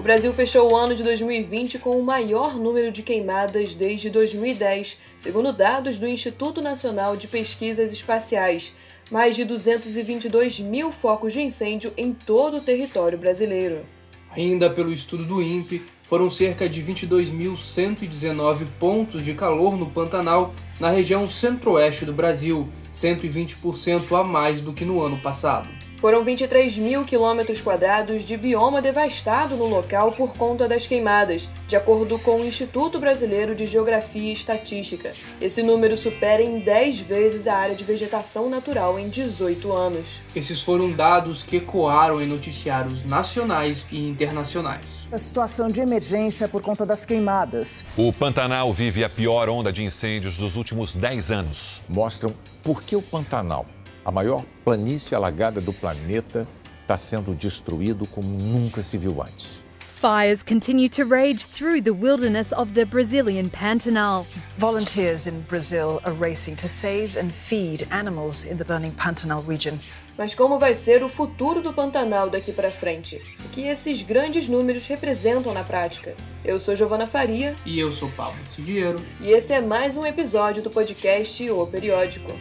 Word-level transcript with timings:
O 0.00 0.02
Brasil 0.02 0.32
fechou 0.32 0.72
o 0.72 0.74
ano 0.74 0.94
de 0.94 1.02
2020 1.02 1.78
com 1.78 1.90
o 1.90 2.02
maior 2.02 2.56
número 2.56 2.90
de 2.90 3.02
queimadas 3.02 3.74
desde 3.74 4.08
2010, 4.08 4.96
segundo 5.18 5.52
dados 5.52 5.98
do 5.98 6.08
Instituto 6.08 6.62
Nacional 6.62 7.18
de 7.18 7.28
Pesquisas 7.28 7.92
Espaciais. 7.92 8.72
Mais 9.10 9.36
de 9.36 9.44
222 9.44 10.58
mil 10.60 10.90
focos 10.90 11.34
de 11.34 11.42
incêndio 11.42 11.92
em 11.98 12.14
todo 12.14 12.56
o 12.56 12.60
território 12.62 13.18
brasileiro. 13.18 13.84
Ainda 14.30 14.70
pelo 14.70 14.90
estudo 14.90 15.22
do 15.24 15.42
INPE, 15.42 15.82
foram 16.08 16.30
cerca 16.30 16.66
de 16.66 16.82
22.119 16.82 18.68
pontos 18.78 19.22
de 19.22 19.34
calor 19.34 19.76
no 19.76 19.90
Pantanal, 19.90 20.54
na 20.80 20.88
região 20.88 21.28
centro-oeste 21.28 22.06
do 22.06 22.12
Brasil, 22.14 22.66
120% 22.94 24.18
a 24.18 24.24
mais 24.24 24.62
do 24.62 24.72
que 24.72 24.86
no 24.86 25.02
ano 25.02 25.18
passado. 25.18 25.68
Foram 26.00 26.24
23 26.24 26.78
mil 26.78 27.04
quilômetros 27.04 27.60
quadrados 27.60 28.24
de 28.24 28.34
bioma 28.34 28.80
devastado 28.80 29.54
no 29.54 29.66
local 29.66 30.12
por 30.12 30.32
conta 30.32 30.66
das 30.66 30.86
queimadas, 30.86 31.46
de 31.68 31.76
acordo 31.76 32.18
com 32.20 32.40
o 32.40 32.44
Instituto 32.46 32.98
Brasileiro 32.98 33.54
de 33.54 33.66
Geografia 33.66 34.30
e 34.30 34.32
Estatística. 34.32 35.12
Esse 35.42 35.62
número 35.62 35.98
supera 35.98 36.42
em 36.42 36.58
10 36.58 37.00
vezes 37.00 37.46
a 37.46 37.54
área 37.54 37.74
de 37.74 37.84
vegetação 37.84 38.48
natural 38.48 38.98
em 38.98 39.10
18 39.10 39.70
anos. 39.70 40.22
Esses 40.34 40.62
foram 40.62 40.90
dados 40.90 41.42
que 41.42 41.58
ecoaram 41.58 42.22
em 42.22 42.26
noticiários 42.26 43.04
nacionais 43.04 43.84
e 43.92 44.08
internacionais. 44.08 45.06
A 45.12 45.18
situação 45.18 45.68
de 45.68 45.82
emergência 45.82 46.48
por 46.48 46.62
conta 46.62 46.86
das 46.86 47.04
queimadas. 47.04 47.84
O 47.94 48.10
Pantanal 48.10 48.72
vive 48.72 49.04
a 49.04 49.10
pior 49.10 49.50
onda 49.50 49.70
de 49.70 49.84
incêndios 49.84 50.38
dos 50.38 50.56
últimos 50.56 50.94
10 50.94 51.30
anos. 51.30 51.82
Mostram 51.90 52.34
por 52.62 52.82
que 52.82 52.96
o 52.96 53.02
Pantanal 53.02 53.66
a 54.04 54.10
maior 54.10 54.44
planície 54.64 55.14
alagada 55.14 55.60
do 55.60 55.72
planeta 55.72 56.46
está 56.82 56.96
sendo 56.96 57.34
destruído 57.34 58.06
como 58.08 58.28
nunca 58.28 58.82
se 58.82 58.98
viu 58.98 59.22
antes. 59.22 59.60
Fires 60.00 60.42
continue 60.42 60.88
to 60.88 61.04
rage 61.04 61.44
through 61.44 61.82
the 61.82 61.92
wilderness 61.92 62.52
of 62.52 62.72
the 62.72 62.86
Brazilian 62.86 63.50
Pantanal. 63.50 64.26
Volunteers 64.56 65.26
in 65.26 65.42
Brazil 65.42 66.00
are 66.06 66.14
racing 66.14 66.56
to 66.56 66.66
save 66.66 67.18
and 67.18 67.30
feed 67.30 67.86
animals 67.90 68.46
in 68.46 68.56
the 68.56 68.64
burning 68.64 68.92
Pantanal 68.92 69.46
region. 69.46 69.78
Mas 70.16 70.34
como 70.34 70.58
vai 70.58 70.74
ser 70.74 71.02
o 71.04 71.08
futuro 71.08 71.60
do 71.60 71.72
Pantanal 71.72 72.30
daqui 72.30 72.50
para 72.50 72.70
frente? 72.70 73.20
O 73.44 73.48
que 73.50 73.62
esses 73.68 74.02
grandes 74.02 74.48
números 74.48 74.86
representam 74.86 75.52
na 75.52 75.64
prática? 75.64 76.14
Eu 76.42 76.58
sou 76.58 76.74
Giovana 76.74 77.06
Faria. 77.06 77.54
E 77.66 77.78
eu 77.78 77.92
sou 77.92 78.08
Pablo 78.10 78.40
Siviero. 78.54 78.96
E 79.20 79.30
esse 79.30 79.52
é 79.52 79.60
mais 79.60 79.98
um 79.98 80.06
episódio 80.06 80.62
do 80.62 80.70
podcast 80.70 81.50
O 81.50 81.66
Periódico. 81.66 82.32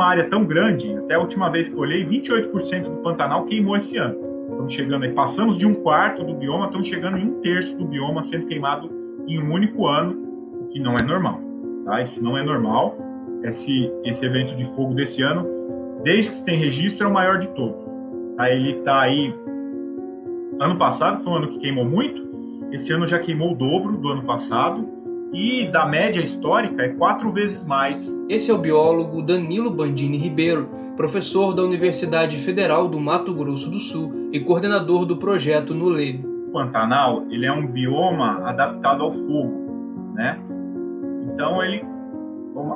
Uma 0.00 0.08
área 0.08 0.30
tão 0.30 0.46
grande, 0.46 0.96
até 0.96 1.14
a 1.14 1.20
última 1.20 1.50
vez 1.50 1.68
que 1.68 1.74
eu 1.74 1.80
olhei, 1.80 2.06
28% 2.06 2.84
do 2.84 3.02
Pantanal 3.02 3.44
queimou 3.44 3.76
esse 3.76 3.98
ano. 3.98 4.16
Estamos 4.48 4.72
chegando 4.72 5.04
aí, 5.04 5.12
passamos 5.12 5.58
de 5.58 5.66
um 5.66 5.74
quarto 5.74 6.24
do 6.24 6.34
bioma, 6.34 6.66
estamos 6.66 6.88
chegando 6.88 7.18
em 7.18 7.26
um 7.26 7.40
terço 7.42 7.76
do 7.76 7.84
bioma 7.84 8.22
sendo 8.28 8.46
queimado 8.46 8.90
em 9.28 9.38
um 9.38 9.52
único 9.52 9.86
ano, 9.86 10.16
o 10.62 10.68
que 10.68 10.80
não 10.80 10.94
é 10.94 11.02
normal. 11.02 11.38
Tá? 11.84 12.00
Isso 12.02 12.22
não 12.22 12.36
é 12.38 12.42
normal. 12.42 12.96
Esse, 13.44 13.92
esse 14.04 14.24
evento 14.24 14.56
de 14.56 14.64
fogo 14.74 14.94
desse 14.94 15.20
ano, 15.22 15.46
desde 16.02 16.30
que 16.30 16.36
se 16.36 16.44
tem 16.44 16.58
registro, 16.58 17.06
é 17.06 17.10
o 17.10 17.12
maior 17.12 17.38
de 17.38 17.48
todos. 17.48 17.84
Tá? 18.38 18.50
Ele 18.50 18.78
está 18.78 19.02
aí. 19.02 19.34
Ano 20.60 20.76
passado 20.78 21.22
foi 21.22 21.32
um 21.32 21.36
ano 21.36 21.48
que 21.48 21.58
queimou 21.58 21.84
muito, 21.84 22.26
esse 22.72 22.90
ano 22.90 23.06
já 23.06 23.18
queimou 23.18 23.52
o 23.52 23.54
dobro 23.54 23.98
do 23.98 24.08
ano 24.08 24.22
passado 24.22 24.88
e 25.32 25.68
da 25.70 25.86
média 25.86 26.20
histórica 26.20 26.82
é 26.82 26.88
quatro 26.90 27.32
vezes 27.32 27.64
mais. 27.64 28.04
Esse 28.28 28.50
é 28.50 28.54
o 28.54 28.58
biólogo 28.58 29.22
Danilo 29.22 29.70
Bandini 29.70 30.16
Ribeiro, 30.16 30.68
professor 30.96 31.54
da 31.54 31.62
Universidade 31.62 32.36
Federal 32.38 32.88
do 32.88 33.00
Mato 33.00 33.32
Grosso 33.34 33.70
do 33.70 33.78
Sul 33.78 34.30
e 34.32 34.40
coordenador 34.40 35.06
do 35.06 35.16
projeto 35.16 35.74
NULEB. 35.74 36.24
O 36.48 36.52
Pantanal 36.52 37.24
ele 37.30 37.46
é 37.46 37.52
um 37.52 37.66
bioma 37.66 38.48
adaptado 38.48 39.02
ao 39.02 39.12
fogo, 39.12 40.12
né? 40.14 40.38
Então 41.32 41.62
ele 41.62 41.88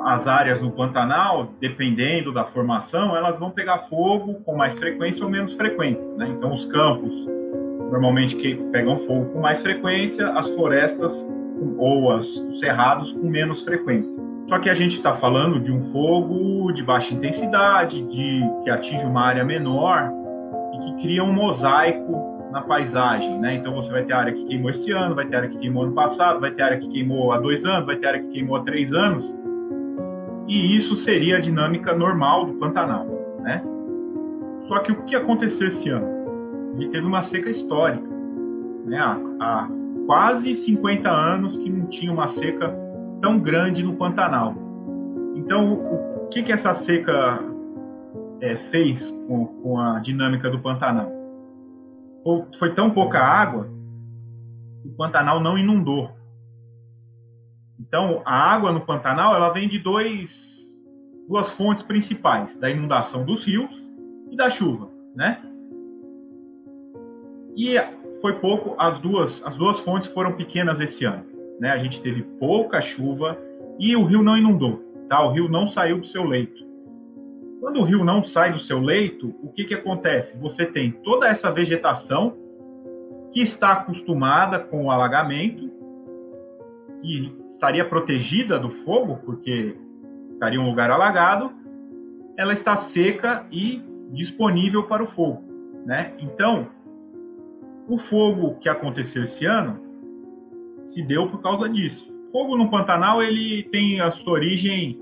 as 0.05 0.25
áreas 0.25 0.61
no 0.61 0.71
Pantanal, 0.71 1.49
dependendo 1.59 2.31
da 2.31 2.45
formação, 2.45 3.15
elas 3.15 3.37
vão 3.37 3.51
pegar 3.51 3.79
fogo 3.89 4.35
com 4.45 4.55
mais 4.55 4.75
frequência 4.77 5.23
ou 5.23 5.29
menos 5.29 5.53
frequência. 5.55 6.01
Né? 6.15 6.29
Então, 6.29 6.53
os 6.53 6.65
campos 6.65 7.13
normalmente 7.91 8.35
que 8.35 8.55
pegam 8.71 8.99
fogo 9.05 9.25
com 9.31 9.39
mais 9.41 9.61
frequência, 9.61 10.27
as 10.31 10.47
florestas 10.55 11.11
ou 11.77 12.15
os 12.15 12.59
cerrados 12.59 13.11
com 13.13 13.27
menos 13.27 13.63
frequência. 13.63 14.11
Só 14.49 14.59
que 14.59 14.69
a 14.69 14.75
gente 14.75 14.95
está 14.95 15.15
falando 15.15 15.59
de 15.59 15.71
um 15.71 15.91
fogo 15.91 16.71
de 16.71 16.83
baixa 16.83 17.13
intensidade, 17.13 18.01
de 18.03 18.41
que 18.63 18.69
atinge 18.69 19.03
uma 19.03 19.21
área 19.21 19.43
menor 19.43 20.11
e 20.73 20.79
que 20.79 21.01
cria 21.01 21.23
um 21.23 21.33
mosaico 21.33 22.35
na 22.51 22.61
paisagem, 22.61 23.39
né? 23.39 23.55
Então 23.55 23.73
você 23.73 23.89
vai 23.89 24.03
ter 24.03 24.13
área 24.13 24.31
que 24.31 24.45
queimou 24.45 24.69
esse 24.69 24.91
ano, 24.91 25.15
vai 25.15 25.25
ter 25.25 25.35
área 25.35 25.49
que 25.49 25.57
queimou 25.57 25.83
ano 25.83 25.93
passado, 25.93 26.39
vai 26.39 26.51
ter 26.51 26.61
área 26.61 26.77
que 26.77 26.87
queimou 26.89 27.31
há 27.31 27.39
dois 27.39 27.65
anos, 27.65 27.85
vai 27.85 27.97
ter 27.97 28.07
área 28.07 28.21
que 28.21 28.29
queimou 28.29 28.55
há 28.55 28.63
três 28.63 28.93
anos. 28.93 29.25
E 30.47 30.77
isso 30.77 30.95
seria 30.97 31.37
a 31.37 31.41
dinâmica 31.41 31.93
normal 31.93 32.45
do 32.45 32.53
Pantanal, 32.53 33.07
né? 33.39 33.63
Só 34.67 34.79
que 34.79 34.91
o 34.91 35.03
que 35.03 35.15
aconteceu 35.15 35.67
esse 35.67 35.89
ano? 35.89 36.07
Ele 36.77 36.89
teve 36.89 37.05
uma 37.05 37.23
seca 37.23 37.49
histórica, 37.49 38.07
né? 38.85 38.99
A, 38.99 39.17
a 39.39 39.69
quase 40.05 40.55
50 40.55 41.09
anos 41.09 41.55
que 41.57 41.69
não 41.69 41.87
tinha 41.87 42.11
uma 42.11 42.27
seca 42.29 42.73
tão 43.21 43.39
grande 43.39 43.83
no 43.83 43.95
Pantanal. 43.95 44.53
Então, 45.35 45.73
o, 45.73 46.27
que, 46.29 46.43
que 46.43 46.51
essa 46.51 46.73
seca 46.75 47.39
é, 48.41 48.55
fez 48.69 49.09
com, 49.27 49.45
com, 49.61 49.79
a 49.79 49.99
dinâmica 49.99 50.49
do 50.49 50.59
Pantanal? 50.59 51.11
Foi 52.57 52.73
tão 52.73 52.89
pouca 52.91 53.19
água 53.19 53.67
que 54.81 54.87
o 54.87 54.95
Pantanal 54.95 55.39
não 55.39 55.57
inundou. 55.57 56.09
Então, 57.79 58.21
a 58.25 58.35
água 58.35 58.71
no 58.71 58.81
Pantanal 58.81 59.35
ela 59.35 59.49
vem 59.49 59.67
de 59.67 59.79
dois, 59.79 60.31
duas 61.27 61.51
fontes 61.53 61.83
principais: 61.83 62.57
da 62.59 62.69
inundação 62.69 63.25
dos 63.25 63.45
rios 63.45 63.69
e 64.31 64.35
da 64.35 64.49
chuva, 64.51 64.89
né? 65.15 65.41
E 67.55 67.77
foi 68.25 68.33
pouco, 68.39 68.73
as 68.79 68.97
duas, 69.01 69.39
as 69.45 69.55
duas 69.55 69.79
fontes 69.81 70.11
foram 70.11 70.31
pequenas 70.31 70.79
esse 70.79 71.05
ano. 71.05 71.23
Né? 71.59 71.69
A 71.69 71.77
gente 71.77 72.01
teve 72.01 72.23
pouca 72.39 72.81
chuva 72.81 73.37
e 73.77 73.95
o 73.95 74.03
rio 74.03 74.23
não 74.23 74.35
inundou, 74.35 74.81
tá? 75.07 75.23
O 75.23 75.31
rio 75.31 75.47
não 75.47 75.67
saiu 75.67 75.99
do 75.99 76.07
seu 76.07 76.23
leito. 76.23 76.65
Quando 77.59 77.81
o 77.81 77.83
rio 77.83 78.03
não 78.03 78.23
sai 78.23 78.51
do 78.51 78.57
seu 78.61 78.79
leito, 78.79 79.31
o 79.43 79.49
que, 79.49 79.65
que 79.65 79.75
acontece? 79.75 80.35
Você 80.39 80.65
tem 80.65 80.91
toda 81.03 81.27
essa 81.27 81.51
vegetação 81.51 82.35
que 83.31 83.41
está 83.41 83.73
acostumada 83.73 84.57
com 84.57 84.85
o 84.85 84.91
alagamento, 84.91 85.69
que 87.03 87.31
estaria 87.51 87.85
protegida 87.85 88.57
do 88.57 88.71
fogo, 88.83 89.19
porque 89.23 89.77
estaria 90.31 90.59
um 90.59 90.67
lugar 90.67 90.89
alagado, 90.89 91.51
ela 92.35 92.53
está 92.53 92.77
seca 92.85 93.45
e 93.51 93.83
disponível 94.13 94.81
para 94.87 95.03
o 95.03 95.11
fogo, 95.11 95.43
né? 95.85 96.13
Então, 96.17 96.69
o 97.87 97.97
fogo 97.97 98.55
que 98.59 98.69
aconteceu 98.69 99.23
esse 99.23 99.45
ano 99.45 99.79
se 100.91 101.01
deu 101.03 101.29
por 101.29 101.41
causa 101.41 101.69
disso. 101.69 102.13
Fogo 102.31 102.57
no 102.57 102.69
Pantanal 102.69 103.21
ele 103.21 103.63
tem 103.71 104.01
a 104.01 104.11
sua 104.11 104.33
origem 104.33 104.99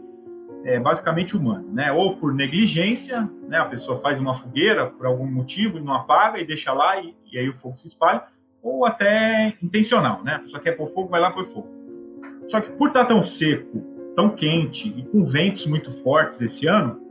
é, 0.65 0.79
basicamente 0.79 1.35
humana, 1.35 1.65
né? 1.71 1.91
Ou 1.91 2.15
por 2.17 2.33
negligência, 2.33 3.29
né? 3.47 3.57
A 3.57 3.65
pessoa 3.65 3.99
faz 4.01 4.19
uma 4.19 4.39
fogueira 4.39 4.87
por 4.87 5.05
algum 5.05 5.25
motivo 5.25 5.77
e 5.77 5.81
não 5.81 5.93
apaga 5.93 6.39
e 6.39 6.45
deixa 6.45 6.71
lá 6.73 6.99
e, 6.99 7.13
e 7.31 7.37
aí 7.37 7.49
o 7.49 7.57
fogo 7.59 7.77
se 7.77 7.87
espalha, 7.87 8.23
ou 8.61 8.85
até 8.85 9.55
intencional, 9.61 10.23
né? 10.23 10.35
A 10.35 10.39
pessoa 10.39 10.61
quer 10.61 10.73
pôr 10.73 10.89
fogo, 10.93 11.09
vai 11.09 11.19
lá 11.19 11.31
pôr 11.31 11.47
fogo. 11.47 11.67
Só 12.49 12.61
que 12.61 12.71
por 12.71 12.87
estar 12.87 13.05
tão 13.05 13.25
seco, 13.25 13.81
tão 14.15 14.29
quente 14.35 14.87
e 14.87 15.03
com 15.03 15.25
ventos 15.25 15.65
muito 15.65 15.91
fortes 16.03 16.39
esse 16.39 16.67
ano, 16.67 17.01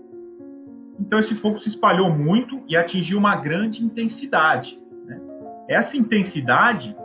então 1.00 1.19
esse 1.19 1.34
fogo 1.36 1.58
se 1.58 1.69
espalhou 1.69 2.10
muito 2.10 2.62
e 2.69 2.76
atingiu 2.76 3.19
uma 3.19 3.36
grande 3.36 3.84
intensidade. 3.84 4.78
Essa 5.68 5.96
intensidade, 5.96 6.96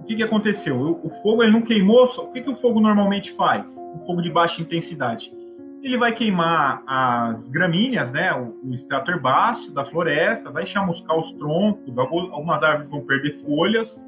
o 0.00 0.04
que, 0.04 0.16
que 0.16 0.22
aconteceu? 0.22 0.76
O, 0.76 1.06
o 1.06 1.10
fogo 1.22 1.42
ele 1.42 1.52
não 1.52 1.62
queimou. 1.62 2.08
Só, 2.08 2.24
o 2.24 2.32
que, 2.32 2.40
que 2.40 2.50
o 2.50 2.56
fogo 2.56 2.80
normalmente 2.80 3.34
faz? 3.34 3.64
O 3.66 4.04
fogo 4.06 4.22
de 4.22 4.30
baixa 4.30 4.60
intensidade. 4.60 5.30
Ele 5.82 5.98
vai 5.98 6.14
queimar 6.14 6.82
as 6.86 7.48
gramíneas, 7.48 8.10
né, 8.10 8.32
o, 8.32 8.68
o 8.68 8.74
extrato 8.74 9.10
herbáceo 9.10 9.72
da 9.72 9.84
floresta, 9.84 10.50
vai 10.50 10.66
chamuscar 10.66 11.16
os 11.16 11.32
troncos, 11.34 11.96
algumas 11.96 12.62
árvores 12.62 12.90
vão 12.90 13.02
perder 13.02 13.36
folhas, 13.44 14.04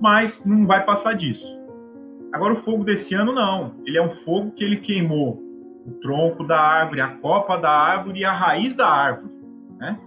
mas 0.00 0.40
não 0.44 0.66
vai 0.66 0.84
passar 0.84 1.14
disso. 1.14 1.58
Agora 2.32 2.54
o 2.54 2.62
fogo 2.62 2.84
desse 2.84 3.14
ano 3.14 3.32
não, 3.32 3.74
ele 3.84 3.98
é 3.98 4.02
um 4.02 4.14
fogo 4.24 4.52
que 4.52 4.62
ele 4.62 4.76
queimou 4.76 5.42
o 5.84 5.92
tronco 6.00 6.44
da 6.44 6.58
árvore, 6.60 7.00
a 7.00 7.08
copa 7.16 7.56
da 7.56 7.70
árvore 7.70 8.20
e 8.20 8.24
a 8.24 8.32
raiz 8.32 8.76
da 8.76 8.86
árvore. 8.86 9.32
Né? 9.78 9.98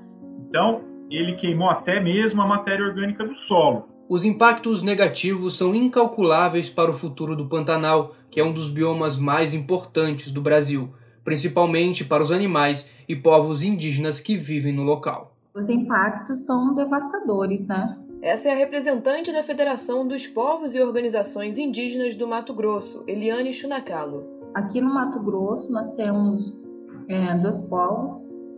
Então, 0.48 0.82
ele 1.16 1.36
queimou 1.36 1.70
até 1.70 2.00
mesmo 2.00 2.42
a 2.42 2.48
matéria 2.48 2.86
orgânica 2.86 3.26
do 3.26 3.36
solo. 3.48 3.88
Os 4.10 4.26
impactos 4.26 4.82
negativos 4.82 5.58
são 5.58 5.74
incalculáveis 5.74 6.70
para 6.70 6.92
o 6.92 6.94
futuro 6.94 7.36
do 7.36 7.48
Pantanal, 7.48 8.16
que 8.30 8.40
é 8.40 8.44
um 8.44 8.54
dos 8.54 8.70
biomas 8.70 9.18
mais 9.18 9.54
importantes 9.54 10.32
do 10.32 10.42
Brasil, 10.42 10.90
principalmente 11.24 12.04
para 12.04 12.22
os 12.22 12.32
animais 12.32 12.92
e 13.08 13.16
povos 13.16 13.64
indígenas 13.64 14.20
que 14.20 14.36
vivem 14.36 14.74
no 14.74 14.84
local. 14.84 15.36
Os 15.56 15.70
impactos 15.70 16.46
são 16.46 16.74
devastadores, 16.74 17.66
né? 17.68 17.98
Essa 18.22 18.50
é 18.50 18.54
a 18.54 18.56
representante 18.56 19.32
da 19.32 19.44
Federação 19.44 20.08
dos 20.08 20.26
Povos 20.26 20.74
e 20.74 20.80
Organizações 20.80 21.58
Indígenas 21.58 22.16
do 22.16 22.28
Mato 22.28 22.54
Grosso, 22.54 23.04
Eliane 23.08 23.54
Chunacalo. 23.54 24.24
Aqui 24.54 24.80
no 24.80 24.94
Mato 24.94 25.22
Grosso 25.22 25.72
nós 25.72 25.90
temos 25.92 26.64
é, 27.08 27.38
dois 27.38 27.62
povos 27.64 28.14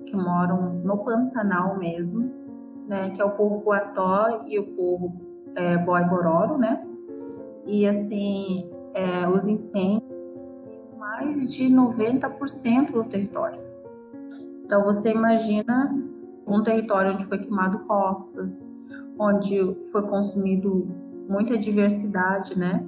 que 0.06 0.16
moram 0.16 0.76
no 0.84 0.98
Pantanal 1.04 1.78
mesmo, 1.78 2.45
né, 2.88 3.10
que 3.10 3.22
é 3.22 3.26
o 3.26 3.32
povo 3.32 3.60
Guató 3.60 4.44
e 4.46 4.60
o 4.60 4.76
povo 4.76 5.14
é, 5.56 5.78
Boi-Bororo, 5.78 6.58
né? 6.58 6.86
E 7.66 7.88
assim, 7.88 8.72
é, 8.94 9.28
os 9.28 9.48
incêndios 9.48 10.16
mais 10.98 11.50
de 11.52 11.66
90% 11.66 12.92
do 12.92 13.04
território. 13.06 13.62
Então 14.64 14.84
você 14.84 15.12
imagina 15.12 15.96
um 16.48 16.62
território 16.64 17.14
onde 17.14 17.26
foi 17.26 17.38
queimado 17.38 17.86
roças, 17.88 18.72
onde 19.18 19.78
foi 19.92 20.08
consumido 20.08 20.88
muita 21.28 21.58
diversidade, 21.58 22.58
né? 22.58 22.86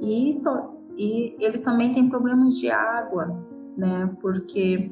E 0.00 0.30
isso 0.30 0.48
e 0.96 1.36
eles 1.38 1.60
também 1.60 1.92
têm 1.92 2.08
problemas 2.08 2.56
de 2.56 2.70
água, 2.70 3.36
né? 3.76 4.10
Porque 4.20 4.90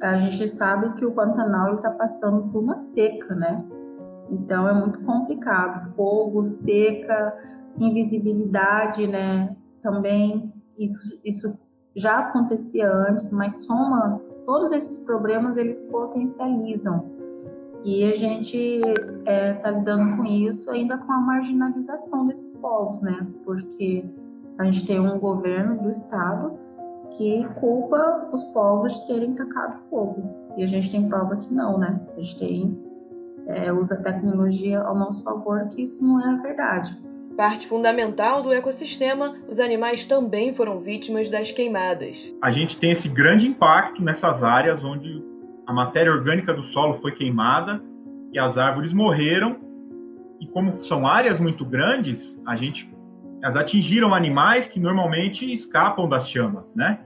a 0.00 0.18
gente 0.18 0.48
sabe 0.48 0.94
que 0.94 1.04
o 1.04 1.12
Pantanal 1.12 1.76
está 1.76 1.90
passando 1.90 2.48
por 2.50 2.62
uma 2.62 2.76
seca, 2.76 3.34
né? 3.34 3.64
Então 4.30 4.68
é 4.68 4.72
muito 4.72 5.00
complicado. 5.02 5.94
Fogo, 5.94 6.42
seca, 6.44 7.36
invisibilidade, 7.78 9.06
né? 9.06 9.56
Também 9.82 10.52
isso, 10.76 11.20
isso 11.24 11.58
já 11.94 12.20
acontecia 12.20 12.90
antes, 12.90 13.30
mas 13.32 13.64
soma 13.64 14.20
todos 14.46 14.72
esses 14.72 14.98
problemas 14.98 15.56
eles 15.56 15.82
potencializam 15.84 17.20
e 17.84 18.04
a 18.04 18.14
gente 18.16 18.56
está 18.56 19.32
é, 19.32 19.54
tá 19.54 19.70
lidando 19.70 20.16
com 20.16 20.24
isso 20.24 20.70
ainda 20.70 20.98
com 20.98 21.12
a 21.12 21.20
marginalização 21.20 22.26
desses 22.26 22.54
povos, 22.56 23.00
né? 23.00 23.26
Porque 23.44 24.04
a 24.58 24.64
gente 24.64 24.86
tem 24.86 25.00
um 25.00 25.18
governo 25.18 25.82
do 25.82 25.88
estado 25.88 26.58
que 27.16 27.44
culpa 27.54 28.28
os 28.32 28.44
povos 28.52 28.94
de 28.94 29.06
terem 29.06 29.34
tacado 29.34 29.78
fogo. 29.88 30.52
E 30.56 30.62
a 30.62 30.66
gente 30.66 30.90
tem 30.90 31.08
prova 31.08 31.36
que 31.36 31.52
não, 31.52 31.78
né? 31.78 32.00
A 32.16 32.20
gente 32.20 32.38
tem, 32.38 32.78
é, 33.46 33.72
usa 33.72 33.94
a 33.94 34.02
tecnologia 34.02 34.80
ao 34.80 34.96
nosso 34.96 35.24
favor 35.24 35.68
que 35.68 35.82
isso 35.82 36.04
não 36.04 36.20
é 36.20 36.34
a 36.34 36.42
verdade. 36.42 36.96
Parte 37.36 37.66
fundamental 37.66 38.42
do 38.42 38.52
ecossistema, 38.52 39.34
os 39.48 39.58
animais 39.58 40.04
também 40.04 40.52
foram 40.52 40.78
vítimas 40.80 41.30
das 41.30 41.50
queimadas. 41.50 42.30
A 42.42 42.50
gente 42.50 42.76
tem 42.78 42.90
esse 42.90 43.08
grande 43.08 43.46
impacto 43.46 44.02
nessas 44.02 44.42
áreas 44.42 44.82
onde 44.84 45.24
a 45.66 45.72
matéria 45.72 46.12
orgânica 46.12 46.52
do 46.52 46.64
solo 46.64 47.00
foi 47.00 47.12
queimada 47.12 47.80
e 48.32 48.38
as 48.38 48.58
árvores 48.58 48.92
morreram. 48.92 49.56
E 50.40 50.46
como 50.48 50.82
são 50.82 51.06
áreas 51.06 51.38
muito 51.38 51.64
grandes, 51.64 52.38
a 52.46 52.56
gente 52.56 52.90
elas 53.42 53.56
atingiram 53.56 54.14
animais 54.14 54.66
que 54.68 54.78
normalmente 54.78 55.52
escapam 55.52 56.08
das 56.08 56.28
chamas, 56.28 56.74
né? 56.74 57.00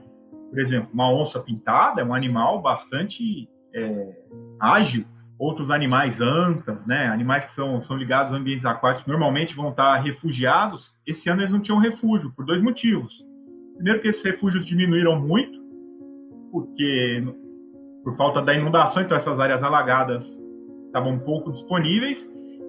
Por 0.49 0.59
exemplo, 0.59 0.89
uma 0.93 1.11
onça 1.11 1.39
pintada 1.39 2.01
é 2.01 2.05
um 2.05 2.13
animal 2.13 2.61
bastante 2.61 3.49
é, 3.73 4.13
ágil. 4.59 5.05
Outros 5.37 5.69
animais 5.69 6.19
antas, 6.21 6.85
né? 6.85 7.07
Animais 7.07 7.45
que 7.45 7.55
são, 7.55 7.83
são 7.83 7.97
ligados 7.97 8.33
a 8.33 8.37
ambientes 8.37 8.65
aquáticos 8.65 9.07
normalmente 9.07 9.55
vão 9.55 9.69
estar 9.69 9.97
refugiados. 9.97 10.93
Esse 11.05 11.29
ano 11.29 11.41
eles 11.41 11.51
não 11.51 11.61
tinham 11.61 11.77
refúgio 11.77 12.31
por 12.35 12.45
dois 12.45 12.61
motivos. 12.61 13.13
Primeiro 13.75 14.01
que 14.01 14.07
esses 14.07 14.23
refúgios 14.23 14.65
diminuíram 14.65 15.19
muito, 15.19 15.59
porque 16.51 17.23
por 18.03 18.15
falta 18.15 18.41
da 18.41 18.53
inundação, 18.53 19.03
então 19.03 19.17
essas 19.17 19.37
áreas 19.39 19.61
alagadas 19.61 20.23
estavam 20.85 21.19
pouco 21.19 21.51
disponíveis 21.51 22.17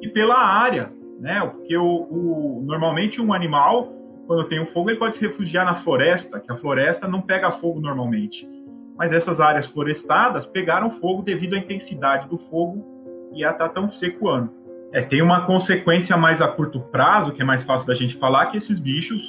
e 0.02 0.08
pela 0.08 0.36
área 0.36 0.90
né? 1.20 1.40
Porque 1.40 1.76
o, 1.76 1.84
o, 1.84 2.62
normalmente 2.64 3.20
um 3.20 3.32
animal, 3.32 3.92
quando 4.26 4.48
tem 4.48 4.60
um 4.60 4.66
fogo, 4.66 4.90
ele 4.90 4.98
pode 4.98 5.16
se 5.16 5.26
refugiar 5.26 5.64
na 5.64 5.76
floresta, 5.82 6.40
que 6.40 6.52
a 6.52 6.56
floresta 6.56 7.08
não 7.08 7.22
pega 7.22 7.52
fogo 7.52 7.80
normalmente. 7.80 8.48
Mas 8.96 9.12
essas 9.12 9.40
áreas 9.40 9.66
florestadas 9.68 10.46
pegaram 10.46 10.98
fogo 11.00 11.22
devido 11.22 11.54
à 11.54 11.58
intensidade 11.58 12.28
do 12.28 12.38
fogo 12.50 13.30
e 13.34 13.44
a 13.44 13.50
estar 13.50 13.68
tá 13.68 13.74
tão 13.74 13.90
seco 13.92 14.28
ano. 14.28 14.50
É, 14.92 15.02
tem 15.02 15.20
uma 15.20 15.44
consequência 15.44 16.16
mais 16.16 16.40
a 16.40 16.48
curto 16.48 16.80
prazo, 16.80 17.32
que 17.32 17.42
é 17.42 17.44
mais 17.44 17.64
fácil 17.64 17.86
da 17.86 17.94
gente 17.94 18.16
falar, 18.16 18.46
que 18.46 18.56
esses 18.56 18.78
bichos 18.78 19.20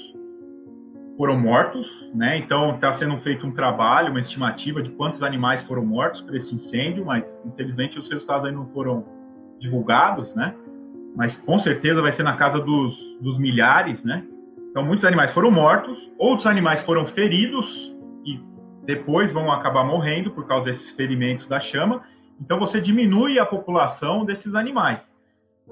foram 1.17 1.37
mortos, 1.37 1.85
né? 2.13 2.37
Então 2.37 2.75
está 2.75 2.93
sendo 2.93 3.17
feito 3.17 3.45
um 3.45 3.51
trabalho, 3.51 4.11
uma 4.11 4.19
estimativa 4.19 4.81
de 4.81 4.91
quantos 4.91 5.23
animais 5.23 5.63
foram 5.63 5.83
mortos 5.83 6.21
por 6.21 6.35
esse 6.35 6.53
incêndio, 6.53 7.03
mas 7.03 7.25
infelizmente 7.43 7.97
os 7.97 8.07
resultados 8.09 8.45
ainda 8.45 8.59
não 8.59 8.67
foram 8.67 9.03
divulgados, 9.59 10.33
né? 10.35 10.53
Mas 11.17 11.35
com 11.35 11.57
certeza 11.57 11.99
vai 11.99 12.13
ser 12.13 12.21
na 12.21 12.37
casa 12.37 12.59
dos, 12.59 12.95
dos 13.19 13.39
milhares, 13.39 14.01
né? 14.03 14.23
Então, 14.69 14.85
muitos 14.85 15.03
animais 15.03 15.33
foram 15.33 15.49
mortos, 15.49 15.97
outros 16.19 16.45
animais 16.45 16.79
foram 16.83 17.07
feridos 17.07 17.65
e 18.23 18.39
depois 18.85 19.33
vão 19.33 19.51
acabar 19.51 19.83
morrendo 19.83 20.29
por 20.29 20.45
causa 20.45 20.65
desses 20.65 20.91
ferimentos 20.91 21.47
da 21.47 21.59
chama. 21.59 22.03
Então, 22.39 22.59
você 22.59 22.79
diminui 22.79 23.39
a 23.39 23.45
população 23.47 24.25
desses 24.25 24.53
animais. 24.53 24.99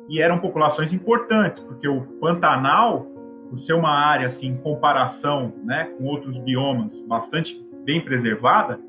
E 0.09 0.19
eram 0.19 0.39
populações 0.39 0.91
importantes, 0.91 1.59
porque 1.59 1.87
o 1.87 2.01
Pantanal, 2.19 3.05
por 3.47 3.59
ser 3.59 3.73
uma 3.73 3.91
área, 3.91 4.29
assim, 4.29 4.47
em 4.47 4.57
comparação 4.57 5.53
né, 5.63 5.91
com 5.95 6.05
outros 6.05 6.35
biomas, 6.39 6.99
bastante 7.07 7.55
bem 7.85 8.03
preservada, 8.03 8.79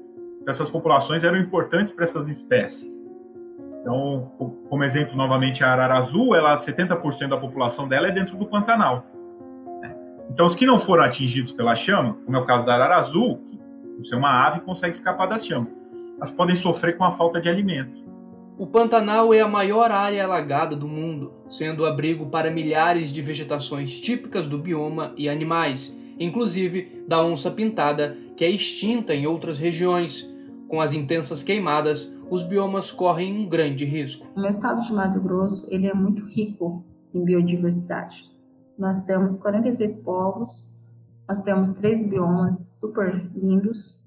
essas 0.49 0.71
populações 0.71 1.23
eram 1.23 1.37
importantes 1.37 1.93
para 1.93 2.07
essas 2.07 2.27
espécies. 2.31 3.06
Então, 3.87 4.33
como 4.69 4.83
exemplo, 4.83 5.17
novamente, 5.17 5.63
a 5.63 5.71
arara 5.71 5.99
azul, 5.99 6.35
ela 6.35 6.61
70% 6.67 7.29
da 7.29 7.37
população 7.37 7.87
dela 7.87 8.09
é 8.09 8.11
dentro 8.11 8.37
do 8.37 8.45
Pantanal. 8.45 9.07
Né? 9.81 9.95
Então, 10.29 10.49
os 10.49 10.57
que 10.57 10.67
não 10.67 10.81
foram 10.81 11.05
atingidos 11.05 11.53
pela 11.53 11.77
chama, 11.77 12.15
como 12.25 12.37
é 12.37 12.41
o 12.41 12.45
caso 12.45 12.67
da 12.67 12.75
arara 12.75 12.97
azul, 12.97 13.39
que 13.47 13.57
por 13.97 14.07
ser 14.07 14.17
uma 14.17 14.45
ave 14.45 14.59
consegue 14.63 14.97
escapar 14.97 15.29
da 15.29 15.39
chama, 15.39 15.69
elas 16.17 16.33
podem 16.33 16.57
sofrer 16.63 16.97
com 16.99 17.05
a 17.05 17.13
falta 17.13 17.41
de 17.41 17.49
alimento. 17.49 18.05
O 18.59 18.67
Pantanal 18.67 19.33
é 19.33 19.41
a 19.41 19.47
maior 19.47 19.93
área 19.93 20.25
alagada 20.25 20.75
do 20.75 20.89
mundo, 20.89 21.33
sendo 21.49 21.87
abrigo 21.87 22.27
para 22.27 22.51
milhares 22.51 23.13
de 23.13 23.23
vegetações 23.23 24.01
típicas 24.01 24.49
do 24.49 24.59
bioma 24.59 25.13
e 25.17 25.29
animais, 25.29 25.97
inclusive 26.19 27.05
da 27.07 27.23
onça 27.23 27.53
pintada, 27.53 28.17
que 28.37 28.45
é 28.45 28.51
extinta 28.51 29.15
em 29.15 29.29
outras 29.29 29.61
regiões. 29.61 30.29
Com 30.67 30.81
as 30.81 30.93
intensas 30.93 31.45
queimadas, 31.45 32.13
os 32.31 32.43
biomas 32.43 32.91
correm 32.91 33.39
um 33.39 33.49
grande 33.49 33.85
risco. 33.85 34.27
O 34.37 34.47
estado 34.47 34.83
de 34.83 34.93
Mato 34.93 35.21
Grosso 35.21 35.67
ele 35.69 35.87
é 35.87 35.95
muito 35.95 36.25
rico 36.25 36.85
em 37.15 37.25
biodiversidade. 37.25 38.31
Nós 38.79 39.03
temos 39.03 39.37
43 39.37 39.97
povos, 39.99 40.75
nós 41.29 41.41
temos 41.41 41.73
três 41.73 42.05
biomas 42.07 42.79
super 42.81 43.31
lindos 43.35 44.01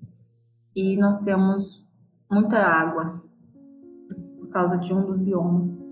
e 0.75 0.97
nós 0.97 1.19
temos 1.19 1.87
muita 2.29 2.59
água 2.59 3.21
por 4.39 4.49
causa 4.49 4.77
de 4.77 4.93
um 4.93 5.05
dos 5.05 5.19
biomas. 5.19 5.85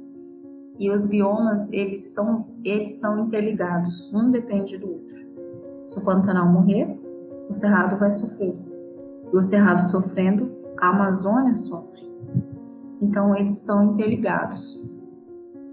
E 0.80 0.92
os 0.92 1.06
biomas 1.06 1.72
eles 1.72 2.14
são 2.14 2.38
eles 2.64 3.00
são 3.00 3.26
interligados, 3.26 4.14
um 4.14 4.30
depende 4.30 4.78
do 4.78 4.90
outro. 4.90 5.18
Se 5.88 5.98
o 5.98 6.02
Pantanal 6.02 6.48
morrer, 6.52 7.00
o 7.50 7.54
Cerrado 7.54 7.98
vai 7.98 8.12
sofrer. 8.12 8.54
E 9.34 9.38
o 9.38 9.42
Cerrado 9.42 9.82
sofrendo, 9.82 10.52
a 10.80 10.90
Amazônia 10.90 11.56
sofre. 11.56 12.17
Então, 13.02 13.36
eles 13.36 13.56
são 13.56 13.94
interligados. 13.94 14.84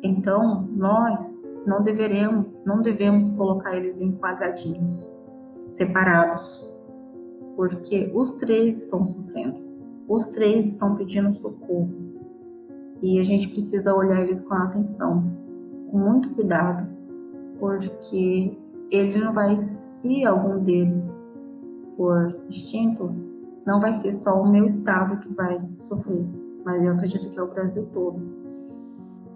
Então, 0.03 0.69
nós 0.73 1.43
não 1.67 1.83
deveremos, 1.83 2.47
não 2.65 2.83
devemos 2.83 3.31
colocar 3.31 3.75
eles 3.75 4.01
em 4.01 4.13
quadradinhos, 4.13 5.11
separados, 5.69 6.71
porque 7.57 8.13
os 8.15 8.35
três 8.35 8.79
estão 8.79 9.05
sofrendo, 9.05 9.57
os 10.09 10.27
três 10.29 10.67
estão 10.67 10.95
pedindo 10.95 11.33
socorro. 11.33 11.91
E 13.01 13.19
a 13.19 13.23
gente 13.23 13.49
precisa 13.49 13.95
olhar 13.95 14.21
eles 14.23 14.41
com 14.41 14.55
atenção, 14.55 15.25
com 15.91 15.99
muito 15.99 16.31
cuidado, 16.31 16.87
porque 17.59 18.57
ele 18.91 19.19
não 19.19 19.33
vai, 19.33 19.57
se 19.57 20.25
algum 20.25 20.63
deles 20.63 21.23
for 21.97 22.37
extinto, 22.49 23.11
não 23.67 23.81
vai 23.81 23.93
ser 23.93 24.13
só 24.13 24.41
o 24.41 24.51
meu 24.51 24.65
estado 24.65 25.19
que 25.19 25.35
vai 25.35 25.59
sofrer, 25.79 26.27
mas 26.65 26.85
eu 26.85 26.93
acredito 26.93 27.29
que 27.31 27.39
é 27.39 27.43
o 27.43 27.49
Brasil 27.49 27.89
todo. 27.93 28.21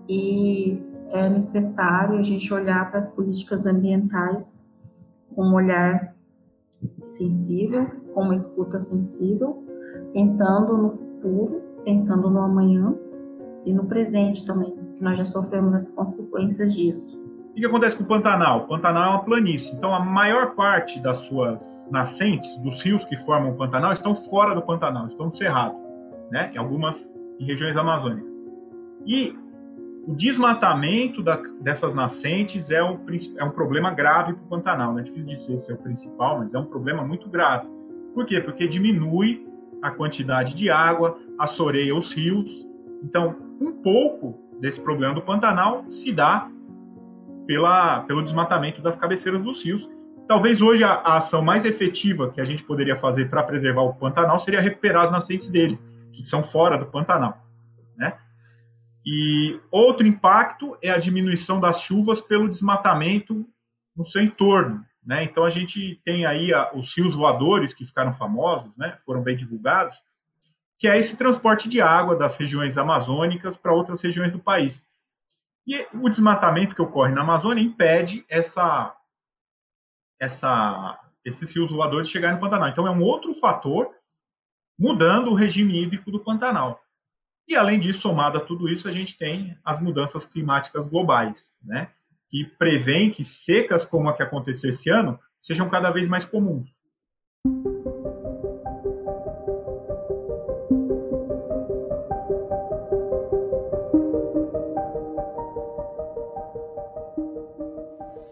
E 0.09 0.83
é 1.11 1.29
necessário 1.29 2.19
a 2.19 2.23
gente 2.23 2.53
olhar 2.53 2.89
para 2.89 2.99
as 2.99 3.11
políticas 3.15 3.67
ambientais 3.67 4.75
com 5.35 5.43
um 5.43 5.55
olhar 5.55 6.15
sensível, 7.05 7.87
com 8.15 8.23
uma 8.23 8.35
escuta 8.35 8.81
sensível, 8.81 9.65
pensando 10.13 10.77
no 10.77 10.91
futuro, 10.91 11.63
pensando 11.85 12.31
no 12.31 12.41
amanhã 12.41 12.95
e 13.65 13.73
no 13.73 13.85
presente 13.85 14.45
também, 14.45 14.75
que 14.97 15.03
nós 15.03 15.19
já 15.19 15.25
sofremos 15.25 15.75
as 15.75 15.89
consequências 15.89 16.75
disso. 16.75 17.23
O 17.51 17.55
que 17.55 17.67
acontece 17.67 17.97
com 17.97 18.05
o 18.05 18.07
Pantanal? 18.07 18.65
O 18.65 18.69
Pantanal 18.69 19.05
é 19.05 19.17
uma 19.17 19.25
planície, 19.25 19.75
então 19.75 19.95
a 19.95 20.05
maior 20.05 20.55
parte 20.55 21.01
das 21.01 21.19
suas 21.27 21.59
nascentes, 21.91 22.57
dos 22.59 22.81
rios 22.83 23.05
que 23.07 23.17
formam 23.25 23.53
o 23.53 23.57
Pantanal, 23.57 23.93
estão 23.93 24.15
fora 24.29 24.55
do 24.55 24.63
Pantanal, 24.63 25.07
estão 25.09 25.27
no 25.27 25.37
Cerrado, 25.37 25.77
né? 26.31 26.51
em 26.55 26.59
algumas 26.59 26.97
em 27.39 27.45
regiões 27.45 27.77
amazônicas. 27.77 28.29
E 29.07 29.35
o 30.07 30.15
desmatamento 30.15 31.23
da, 31.23 31.37
dessas 31.61 31.95
nascentes 31.95 32.71
é 32.71 32.83
um, 32.83 32.99
é 33.37 33.45
um 33.45 33.51
problema 33.51 33.91
grave 33.93 34.33
para 34.33 34.43
o 34.43 34.49
Pantanal. 34.49 34.93
Não 34.93 35.01
é 35.01 35.03
difícil 35.03 35.27
dizer 35.27 35.59
se 35.59 35.71
é 35.71 35.75
o 35.75 35.79
principal, 35.79 36.39
mas 36.39 36.55
é 36.55 36.59
um 36.59 36.65
problema 36.65 37.05
muito 37.05 37.29
grave. 37.29 37.69
Por 38.15 38.25
quê? 38.27 38.41
Porque 38.41 38.67
diminui 38.67 39.47
a 39.83 39.91
quantidade 39.91 40.55
de 40.55 40.71
água, 40.71 41.19
assoreia 41.39 41.95
os 41.95 42.13
rios. 42.15 42.51
Então, 43.03 43.37
um 43.61 43.83
pouco 43.83 44.39
desse 44.61 44.81
problema 44.81 45.15
do 45.15 45.23
Pantanal 45.23 45.85
se 45.91 46.13
dá 46.13 46.49
pela, 47.47 48.01
pelo 48.01 48.23
desmatamento 48.23 48.83
das 48.83 48.97
cabeceiras 48.97 49.43
dos 49.43 49.63
rios. 49.63 49.89
Talvez 50.27 50.61
hoje 50.61 50.85
a, 50.85 50.91
a 50.91 51.19
ação 51.19 51.43
mais 51.43 51.65
efetiva 51.65 52.31
que 52.31 52.41
a 52.41 52.45
gente 52.45 52.63
poderia 52.65 52.97
fazer 52.97 53.31
para 53.31 53.43
preservar 53.43 53.83
o 53.83 53.95
Pantanal 53.95 54.41
seria 54.41 54.61
recuperar 54.61 55.07
as 55.07 55.13
nascentes 55.13 55.51
dele, 55.51 55.79
que 56.13 56.25
são 56.25 56.43
fora 56.45 56.79
do 56.79 56.87
Pantanal. 56.87 57.39
Né? 57.97 58.17
E 59.05 59.61
outro 59.71 60.07
impacto 60.07 60.77
é 60.83 60.91
a 60.91 60.99
diminuição 60.99 61.61
das 61.61 61.81
chuvas 61.83 62.21
pelo 62.21 62.49
desmatamento 62.49 63.47
no 63.97 64.07
seu 64.07 64.23
entorno. 64.23 64.85
Né? 65.05 65.25
Então 65.25 65.45
a 65.45 65.51
gente 65.51 66.01
tem 66.05 66.27
aí 66.27 66.53
a, 66.53 66.73
os 66.75 66.95
rios 66.97 67.15
voadores 67.15 67.73
que 67.73 67.87
ficaram 67.87 68.15
famosos, 68.15 68.71
né? 68.77 68.99
foram 69.07 69.23
bem 69.23 69.37
divulgados, 69.37 69.97
que 70.79 70.87
é 70.87 70.99
esse 70.99 71.17
transporte 71.17 71.69
de 71.69 71.81
água 71.81 72.17
das 72.17 72.37
regiões 72.37 72.77
amazônicas 72.79 73.57
para 73.57 73.73
outras 73.73 74.01
regiões 74.03 74.33
do 74.33 74.39
país. 74.39 74.87
E 75.67 75.87
o 75.93 76.09
desmatamento 76.09 76.75
que 76.75 76.81
ocorre 76.81 77.13
na 77.13 77.21
Amazônia 77.21 77.63
impede 77.63 78.25
essa, 78.29 78.95
essa, 80.19 80.99
esses 81.25 81.55
rios 81.55 81.71
voadores 81.71 82.07
de 82.07 82.13
chegarem 82.13 82.37
no 82.37 82.41
Pantanal. 82.41 82.69
Então 82.69 82.87
é 82.87 82.91
um 82.91 83.03
outro 83.03 83.35
fator 83.35 83.91
mudando 84.79 85.31
o 85.31 85.35
regime 85.35 85.83
hídrico 85.83 86.11
do 86.11 86.21
Pantanal. 86.21 86.81
E, 87.49 87.57
além 87.57 87.81
disso, 87.81 88.01
somado 88.01 88.39
a 88.39 88.45
tudo 88.45 88.69
isso, 88.69 88.87
a 88.87 88.93
gente 88.93 89.17
tem 89.17 89.57
as 89.65 89.81
mudanças 89.81 90.25
climáticas 90.27 90.87
globais, 90.87 91.37
né? 91.65 91.89
que 92.31 92.45
prevêem 92.59 93.11
que 93.11 93.25
secas 93.25 93.85
como 93.87 94.09
a 94.09 94.13
que 94.13 94.23
aconteceu 94.23 94.71
esse 94.71 94.91
ano 94.91 95.19
sejam 95.43 95.69
cada 95.71 95.91
vez 95.91 96.09
mais 96.09 96.25
comuns. 96.27 96.69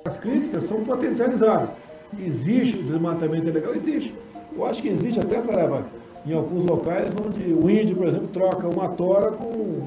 As 0.05 0.19
críticas 0.19 0.65
são 0.65 0.85
potencializadas. 0.85 1.71
Existe 2.19 2.79
o 2.79 2.83
desmatamento 2.83 3.49
ilegal? 3.49 3.75
Existe. 3.75 4.15
Eu 4.53 4.67
acho 4.67 4.83
que 4.83 4.89
existe 4.89 5.21
até 5.21 5.37
essa 5.37 5.53
em 6.27 6.35
alguns 6.35 6.65
locais 6.65 7.11
onde 7.25 7.53
o 7.53 7.71
índio, 7.71 7.97
por 7.97 8.09
exemplo, 8.09 8.29
troca 8.29 8.67
uma 8.67 8.89
tora 8.89 9.33
com 9.33 9.87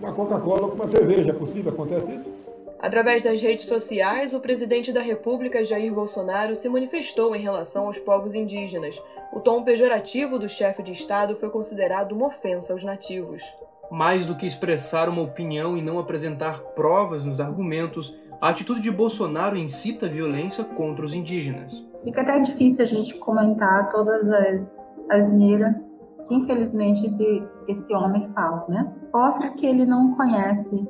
uma 0.00 0.12
Coca-Cola 0.12 0.68
com 0.68 0.74
uma 0.74 0.88
cerveja. 0.88 1.30
É 1.30 1.34
possível? 1.34 1.72
Acontece 1.72 2.12
isso? 2.12 2.40
Através 2.80 3.22
das 3.22 3.42
redes 3.42 3.66
sociais, 3.66 4.32
o 4.32 4.40
presidente 4.40 4.90
da 4.90 5.02
República, 5.02 5.64
Jair 5.64 5.92
Bolsonaro, 5.94 6.56
se 6.56 6.68
manifestou 6.68 7.36
em 7.36 7.42
relação 7.42 7.86
aos 7.86 7.98
povos 7.98 8.34
indígenas. 8.34 9.00
O 9.32 9.38
tom 9.38 9.62
pejorativo 9.62 10.38
do 10.38 10.48
chefe 10.48 10.82
de 10.82 10.92
Estado 10.92 11.36
foi 11.36 11.50
considerado 11.50 12.12
uma 12.12 12.28
ofensa 12.28 12.72
aos 12.72 12.82
nativos. 12.82 13.42
Mais 13.90 14.24
do 14.24 14.34
que 14.34 14.46
expressar 14.46 15.08
uma 15.08 15.20
opinião 15.20 15.76
e 15.76 15.82
não 15.82 15.98
apresentar 15.98 16.60
provas 16.74 17.24
nos 17.24 17.38
argumentos, 17.38 18.16
a 18.40 18.48
atitude 18.48 18.80
de 18.80 18.90
Bolsonaro 18.90 19.58
incita 19.58 20.06
a 20.06 20.08
violência 20.08 20.64
contra 20.64 21.04
os 21.04 21.12
indígenas. 21.12 21.70
Fica 22.02 22.22
até 22.22 22.40
difícil 22.40 22.82
a 22.82 22.88
gente 22.88 23.14
comentar 23.16 23.90
todas 23.90 24.26
as 24.30 24.96
asneira 25.10 25.80
que 26.26 26.34
infelizmente 26.34 27.06
esse, 27.06 27.48
esse 27.66 27.94
homem 27.94 28.26
fala, 28.28 28.64
né? 28.68 28.92
Mostra 29.12 29.50
que 29.50 29.66
ele 29.66 29.84
não 29.84 30.14
conhece 30.14 30.88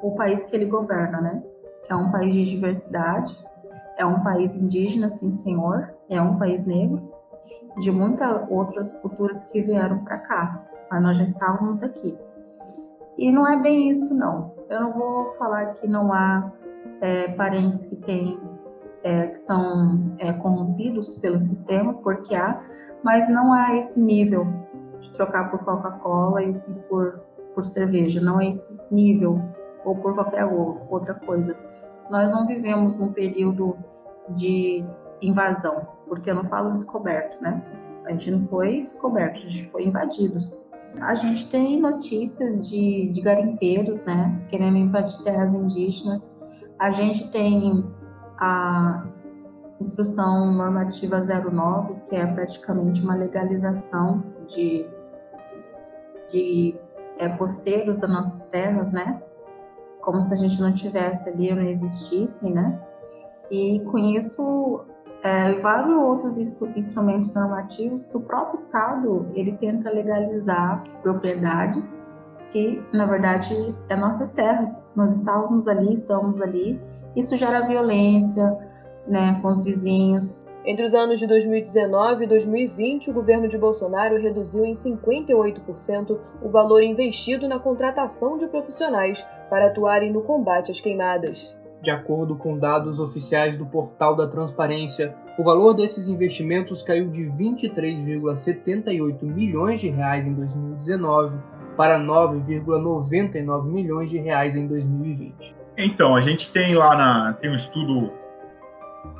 o 0.00 0.14
país 0.14 0.46
que 0.46 0.56
ele 0.56 0.66
governa, 0.66 1.20
né? 1.20 1.42
Que 1.84 1.92
é 1.92 1.96
um 1.96 2.10
país 2.10 2.34
de 2.34 2.44
diversidade, 2.44 3.36
é 3.96 4.04
um 4.04 4.22
país 4.22 4.54
indígena, 4.54 5.08
sim 5.08 5.30
senhor, 5.30 5.94
é 6.08 6.20
um 6.20 6.38
país 6.38 6.64
negro, 6.64 7.12
de 7.78 7.90
muitas 7.90 8.48
outras 8.50 8.94
culturas 9.00 9.44
que 9.44 9.60
vieram 9.60 10.04
para 10.04 10.18
cá, 10.18 10.64
mas 10.90 11.02
nós 11.02 11.16
já 11.16 11.24
estávamos 11.24 11.82
aqui. 11.82 12.16
E 13.16 13.30
não 13.30 13.46
é 13.46 13.60
bem 13.60 13.90
isso, 13.90 14.14
não. 14.14 14.52
Eu 14.68 14.80
não 14.80 14.92
vou 14.92 15.26
falar 15.36 15.66
que 15.74 15.86
não 15.86 16.12
há 16.12 16.50
é, 17.00 17.28
parentes 17.28 17.86
que 17.86 17.96
têm 17.96 18.40
é, 19.04 19.26
que 19.26 19.38
são 19.38 20.16
é, 20.18 20.32
corrompidos 20.32 21.14
pelo 21.20 21.38
sistema, 21.38 21.92
porque 21.94 22.34
há, 22.34 22.60
mas 23.04 23.28
não 23.28 23.52
há 23.52 23.76
esse 23.76 24.00
nível 24.00 24.46
de 24.98 25.12
trocar 25.12 25.50
por 25.50 25.60
Coca-Cola 25.60 26.42
e, 26.42 26.50
e, 26.50 26.74
por, 26.88 27.20
por 27.54 27.62
cerveja, 27.62 28.20
não 28.20 28.40
é 28.40 28.48
esse 28.48 28.80
nível, 28.90 29.40
ou 29.84 29.94
por 29.94 30.14
qualquer 30.14 30.46
outra 30.46 31.12
coisa. 31.12 31.54
Nós 32.10 32.30
não 32.30 32.46
vivemos 32.46 32.96
num 32.96 33.12
período 33.12 33.76
de 34.30 34.82
invasão, 35.20 35.86
porque 36.08 36.30
eu 36.30 36.34
não 36.34 36.44
falo 36.44 36.72
descoberto, 36.72 37.40
né? 37.42 37.62
A 38.06 38.12
gente 38.12 38.30
não 38.30 38.40
foi 38.40 38.82
descoberto, 38.82 39.36
a 39.36 39.40
gente 39.40 39.70
foi 39.70 39.84
invadidos. 39.84 40.64
A 41.00 41.14
gente 41.14 41.46
tem 41.50 41.80
notícias 41.80 42.66
de, 42.68 43.08
de 43.08 43.20
garimpeiros, 43.20 44.04
né, 44.04 44.40
querendo 44.48 44.76
invadir 44.76 45.20
terras 45.22 45.52
indígenas. 45.52 46.38
A 46.78 46.90
gente 46.90 47.28
tem 47.30 47.84
a 48.38 49.06
Instrução 49.80 50.52
Normativa 50.52 51.20
09, 51.20 51.94
que 52.06 52.16
é 52.16 52.26
praticamente 52.26 53.02
uma 53.02 53.14
legalização 53.14 54.22
de, 54.46 54.86
de 56.30 56.76
é, 57.18 57.28
poceiros 57.28 57.98
das 57.98 58.10
nossas 58.10 58.44
terras, 58.48 58.92
né? 58.92 59.22
Como 60.00 60.22
se 60.22 60.32
a 60.32 60.36
gente 60.36 60.60
não 60.60 60.72
tivesse 60.72 61.28
ali, 61.28 61.52
não 61.52 61.62
existissem, 61.62 62.52
né? 62.52 62.80
E 63.50 63.80
com 63.90 63.98
isso, 63.98 64.84
é, 65.22 65.54
vários 65.54 66.00
outros 66.00 66.38
instru 66.38 66.70
instrumentos 66.76 67.34
normativos 67.34 68.06
que 68.06 68.16
o 68.16 68.20
próprio 68.20 68.54
Estado 68.54 69.26
ele 69.34 69.52
tenta 69.52 69.90
legalizar 69.90 70.82
propriedades 71.02 72.06
que, 72.50 72.80
na 72.92 73.04
verdade, 73.04 73.74
é 73.88 73.96
nossas 73.96 74.30
terras. 74.30 74.92
Nós 74.94 75.16
estávamos 75.16 75.66
ali, 75.66 75.92
estamos 75.92 76.40
ali. 76.40 76.80
Isso 77.16 77.36
gera 77.36 77.66
violência, 77.66 78.56
né, 79.06 79.38
com 79.40 79.48
os 79.48 79.64
vizinhos. 79.64 80.44
Entre 80.66 80.84
os 80.84 80.94
anos 80.94 81.18
de 81.18 81.26
2019 81.26 82.24
e 82.24 82.26
2020, 82.26 83.10
o 83.10 83.12
governo 83.12 83.46
de 83.48 83.58
Bolsonaro 83.58 84.16
reduziu 84.16 84.64
em 84.64 84.72
58% 84.72 86.18
o 86.42 86.48
valor 86.48 86.82
investido 86.82 87.46
na 87.46 87.58
contratação 87.58 88.38
de 88.38 88.46
profissionais 88.46 89.22
para 89.50 89.66
atuarem 89.66 90.10
no 90.10 90.22
combate 90.22 90.70
às 90.70 90.80
queimadas. 90.80 91.54
De 91.82 91.90
acordo 91.90 92.34
com 92.34 92.56
dados 92.58 92.98
oficiais 92.98 93.58
do 93.58 93.66
Portal 93.66 94.16
da 94.16 94.26
Transparência, 94.26 95.14
o 95.38 95.44
valor 95.44 95.74
desses 95.74 96.08
investimentos 96.08 96.80
caiu 96.82 97.10
de 97.10 97.24
23,78 97.24 99.22
milhões 99.22 99.80
de 99.80 99.90
reais 99.90 100.26
em 100.26 100.32
2019 100.32 101.36
para 101.76 102.00
9,99 102.00 103.66
milhões 103.66 104.08
de 104.08 104.16
reais 104.16 104.56
em 104.56 104.66
2020. 104.66 105.54
Então, 105.76 106.16
a 106.16 106.22
gente 106.22 106.50
tem 106.50 106.74
lá 106.74 106.96
na, 106.96 107.34
tem 107.34 107.50
um 107.50 107.56
estudo 107.56 108.23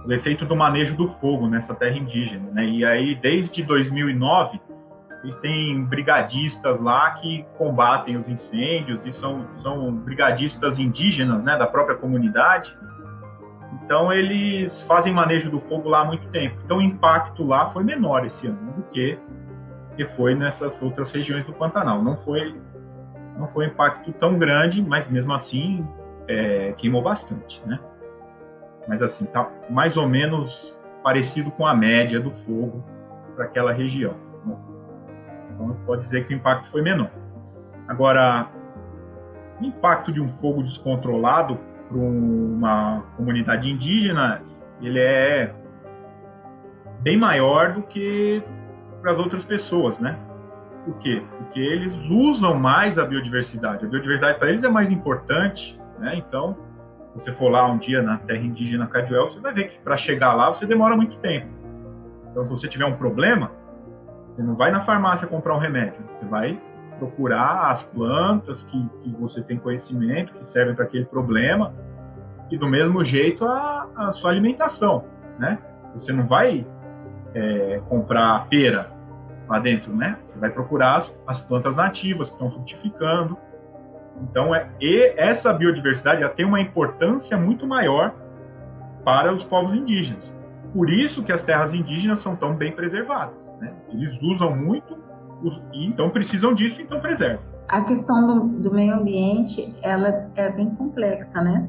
o 0.04 0.12
efeito 0.12 0.44
do 0.44 0.54
manejo 0.54 0.96
do 0.96 1.08
fogo 1.14 1.48
nessa 1.48 1.74
terra 1.74 1.96
indígena, 1.96 2.50
né? 2.52 2.64
E 2.66 2.84
aí 2.84 3.14
desde 3.14 3.62
2009 3.62 4.60
eles 5.24 5.36
têm 5.36 5.82
brigadistas 5.84 6.78
lá 6.82 7.12
que 7.12 7.46
combatem 7.56 8.16
os 8.16 8.28
incêndios 8.28 9.06
e 9.06 9.12
são, 9.12 9.46
são 9.62 9.90
brigadistas 9.90 10.78
indígenas, 10.78 11.42
né, 11.42 11.56
da 11.56 11.66
própria 11.66 11.96
comunidade. 11.96 12.76
Então 13.82 14.12
eles 14.12 14.82
fazem 14.82 15.14
manejo 15.14 15.50
do 15.50 15.60
fogo 15.60 15.88
lá 15.88 16.02
há 16.02 16.04
muito 16.04 16.28
tempo. 16.28 16.56
Então 16.64 16.76
o 16.76 16.82
impacto 16.82 17.42
lá 17.42 17.70
foi 17.70 17.82
menor 17.82 18.26
esse 18.26 18.46
ano 18.46 18.72
do 18.72 18.82
que 18.84 19.18
que 19.96 20.04
foi 20.16 20.34
nessas 20.34 20.82
outras 20.82 21.10
regiões 21.12 21.46
do 21.46 21.52
Pantanal. 21.52 22.02
Não 22.02 22.16
foi 22.18 22.54
não 23.38 23.48
foi 23.48 23.66
um 23.66 23.68
impacto 23.68 24.12
tão 24.12 24.38
grande, 24.38 24.82
mas 24.82 25.08
mesmo 25.10 25.32
assim 25.32 25.86
é, 26.28 26.72
queimou 26.76 27.02
bastante, 27.02 27.62
né? 27.66 27.78
Mas 28.88 29.02
assim, 29.02 29.24
tá 29.26 29.48
mais 29.70 29.96
ou 29.96 30.08
menos 30.08 30.74
parecido 31.02 31.50
com 31.50 31.66
a 31.66 31.74
média 31.74 32.20
do 32.20 32.30
fogo 32.46 32.84
para 33.34 33.44
aquela 33.44 33.72
região. 33.72 34.14
Né? 34.44 34.56
Então 35.52 35.76
pode 35.86 36.04
dizer 36.04 36.26
que 36.26 36.34
o 36.34 36.36
impacto 36.36 36.70
foi 36.70 36.82
menor. 36.82 37.10
Agora, 37.88 38.48
o 39.60 39.64
impacto 39.64 40.12
de 40.12 40.20
um 40.20 40.28
fogo 40.40 40.62
descontrolado 40.62 41.58
para 41.88 41.98
uma 41.98 43.02
comunidade 43.16 43.70
indígena, 43.70 44.40
ele 44.80 44.98
é 44.98 45.54
bem 47.00 47.18
maior 47.18 47.72
do 47.72 47.82
que 47.82 48.42
para 49.02 49.12
as 49.12 49.18
outras 49.18 49.44
pessoas, 49.44 49.98
né? 49.98 50.18
Por 50.84 50.98
quê? 50.98 51.22
Porque 51.38 51.60
eles 51.60 51.94
usam 52.10 52.54
mais 52.54 52.98
a 52.98 53.04
biodiversidade. 53.04 53.84
A 53.84 53.88
biodiversidade 53.88 54.38
para 54.38 54.50
eles 54.50 54.64
é 54.64 54.68
mais 54.68 54.90
importante, 54.90 55.78
né? 55.98 56.16
Então, 56.16 56.56
você 57.14 57.32
for 57.32 57.48
lá 57.48 57.66
um 57.66 57.78
dia 57.78 58.02
na 58.02 58.18
terra 58.18 58.42
indígena 58.42 58.86
Caduel, 58.86 59.30
você 59.30 59.40
vai 59.40 59.52
ver 59.54 59.70
que 59.70 59.78
para 59.80 59.96
chegar 59.96 60.34
lá 60.34 60.48
você 60.48 60.66
demora 60.66 60.96
muito 60.96 61.16
tempo. 61.18 61.46
Então, 62.30 62.44
se 62.44 62.50
você 62.50 62.68
tiver 62.68 62.84
um 62.84 62.96
problema, 62.96 63.50
você 64.28 64.42
não 64.42 64.56
vai 64.56 64.70
na 64.70 64.84
farmácia 64.84 65.26
comprar 65.28 65.54
um 65.54 65.58
remédio, 65.58 66.02
você 66.18 66.26
vai 66.26 66.60
procurar 66.98 67.72
as 67.72 67.82
plantas 67.84 68.62
que, 68.64 68.88
que 69.00 69.10
você 69.16 69.42
tem 69.42 69.58
conhecimento, 69.58 70.32
que 70.32 70.44
servem 70.46 70.74
para 70.74 70.84
aquele 70.84 71.04
problema, 71.04 71.72
e 72.50 72.58
do 72.58 72.66
mesmo 72.66 73.04
jeito 73.04 73.44
a, 73.44 73.88
a 73.96 74.12
sua 74.14 74.30
alimentação, 74.30 75.04
né? 75.38 75.58
Você 75.94 76.12
não 76.12 76.26
vai 76.26 76.66
é, 77.34 77.80
comprar 77.88 78.46
pera 78.48 78.90
lá 79.48 79.58
dentro, 79.58 79.94
né? 79.94 80.18
Você 80.26 80.38
vai 80.38 80.50
procurar 80.50 80.98
as, 80.98 81.12
as 81.26 81.40
plantas 81.42 81.74
nativas 81.74 82.28
que 82.28 82.34
estão 82.34 82.50
frutificando. 82.50 83.36
Então, 84.22 84.54
é, 84.54 84.68
essa 85.16 85.52
biodiversidade 85.52 86.20
já 86.20 86.28
tem 86.28 86.44
uma 86.44 86.60
importância 86.60 87.36
muito 87.36 87.66
maior 87.66 88.14
para 89.04 89.34
os 89.34 89.44
povos 89.44 89.74
indígenas. 89.74 90.24
Por 90.72 90.90
isso 90.90 91.22
que 91.22 91.32
as 91.32 91.42
terras 91.42 91.72
indígenas 91.72 92.22
são 92.22 92.34
tão 92.36 92.54
bem 92.54 92.72
preservadas. 92.72 93.34
Né? 93.60 93.72
Eles 93.90 94.20
usam 94.22 94.56
muito 94.56 95.04
e 95.72 95.86
então 95.86 96.10
precisam 96.10 96.54
disso, 96.54 96.80
então 96.80 97.00
preservam. 97.00 97.42
A 97.68 97.82
questão 97.82 98.26
do, 98.26 98.62
do 98.62 98.74
meio 98.74 98.94
ambiente, 98.94 99.74
ela 99.82 100.30
é 100.34 100.50
bem 100.50 100.70
complexa, 100.74 101.40
né? 101.40 101.68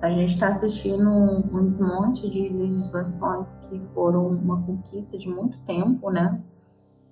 A 0.00 0.10
gente 0.10 0.30
está 0.30 0.48
assistindo 0.48 1.08
um, 1.08 1.58
um 1.58 1.64
desmonte 1.64 2.28
de 2.28 2.48
legislações 2.48 3.54
que 3.54 3.80
foram 3.94 4.26
uma 4.26 4.60
conquista 4.62 5.16
de 5.16 5.28
muito 5.28 5.60
tempo, 5.64 6.10
né? 6.10 6.40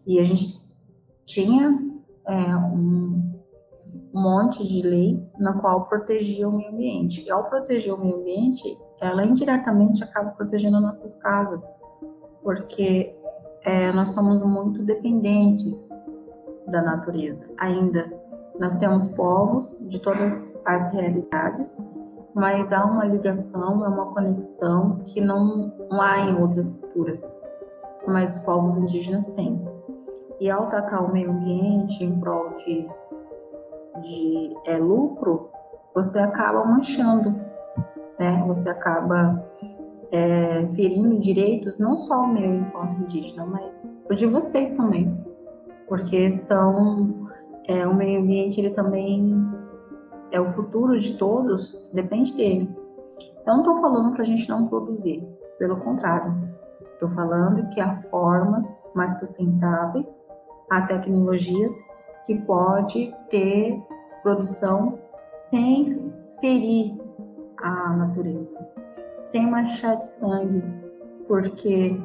E 0.06 0.18
a 0.18 0.24
gente 0.24 0.60
tinha 1.24 1.78
é, 2.26 2.56
um 2.56 3.09
monte 4.12 4.66
de 4.66 4.82
leis 4.82 5.38
na 5.38 5.54
qual 5.54 5.86
protegia 5.86 6.48
o 6.48 6.52
meio 6.52 6.72
ambiente. 6.72 7.24
E 7.24 7.30
ao 7.30 7.44
proteger 7.44 7.94
o 7.94 7.98
meio 7.98 8.16
ambiente, 8.16 8.78
ela 9.00 9.24
indiretamente 9.24 10.02
acaba 10.02 10.30
protegendo 10.30 10.80
nossas 10.80 11.14
casas, 11.14 11.80
porque 12.42 13.14
é, 13.64 13.92
nós 13.92 14.10
somos 14.10 14.42
muito 14.42 14.82
dependentes 14.82 15.88
da 16.66 16.82
natureza 16.82 17.50
ainda. 17.58 18.12
Nós 18.58 18.76
temos 18.76 19.08
povos 19.08 19.78
de 19.88 19.98
todas 20.00 20.54
as 20.64 20.92
realidades, 20.92 21.78
mas 22.34 22.72
há 22.72 22.84
uma 22.84 23.04
ligação, 23.04 23.84
é 23.84 23.88
uma 23.88 24.12
conexão 24.12 25.00
que 25.04 25.20
não 25.20 25.72
há 25.90 26.20
em 26.20 26.40
outras 26.40 26.70
culturas, 26.70 27.42
mas 28.06 28.36
os 28.36 28.44
povos 28.44 28.76
indígenas 28.76 29.26
têm. 29.28 29.64
E 30.38 30.50
ao 30.50 30.64
atacar 30.64 31.04
o 31.04 31.12
meio 31.12 31.30
ambiente 31.30 32.04
em 32.04 32.18
prol 32.18 32.56
de, 32.56 32.88
de 34.00 34.56
é, 34.66 34.76
lucro, 34.76 35.50
você 35.94 36.18
acaba 36.18 36.64
manchando, 36.64 37.34
né? 38.18 38.44
Você 38.46 38.68
acaba 38.68 39.44
é, 40.12 40.66
ferindo 40.68 41.18
direitos, 41.18 41.78
não 41.78 41.96
só 41.96 42.22
o 42.22 42.28
meu 42.28 42.54
enquanto 42.54 42.96
indígena, 42.96 43.46
mas 43.46 43.96
o 44.08 44.14
de 44.14 44.26
vocês 44.26 44.72
também, 44.72 45.16
porque 45.88 46.30
são 46.30 47.28
é, 47.68 47.86
o 47.86 47.94
meio 47.94 48.20
ambiente 48.20 48.60
ele 48.60 48.70
também 48.70 49.34
é 50.30 50.40
o 50.40 50.48
futuro 50.48 50.98
de 50.98 51.16
todos, 51.16 51.76
depende 51.92 52.34
dele. 52.34 52.70
Eu 53.46 53.54
não 53.54 53.60
estou 53.60 53.76
falando 53.76 54.12
para 54.12 54.22
a 54.22 54.26
gente 54.26 54.48
não 54.48 54.66
produzir, 54.66 55.26
pelo 55.58 55.76
contrário, 55.80 56.50
estou 56.92 57.08
falando 57.08 57.68
que 57.70 57.80
há 57.80 57.94
formas 57.94 58.92
mais 58.94 59.18
sustentáveis, 59.18 60.24
há 60.70 60.82
tecnologias 60.82 61.72
que 62.24 62.38
pode 62.42 63.14
ter 63.30 63.82
produção 64.22 64.98
sem 65.26 66.12
ferir 66.40 66.96
a 67.62 67.90
natureza 67.96 68.58
sem 69.20 69.46
manchar 69.46 69.96
de 69.96 70.06
sangue, 70.06 70.64
porque 71.28 71.96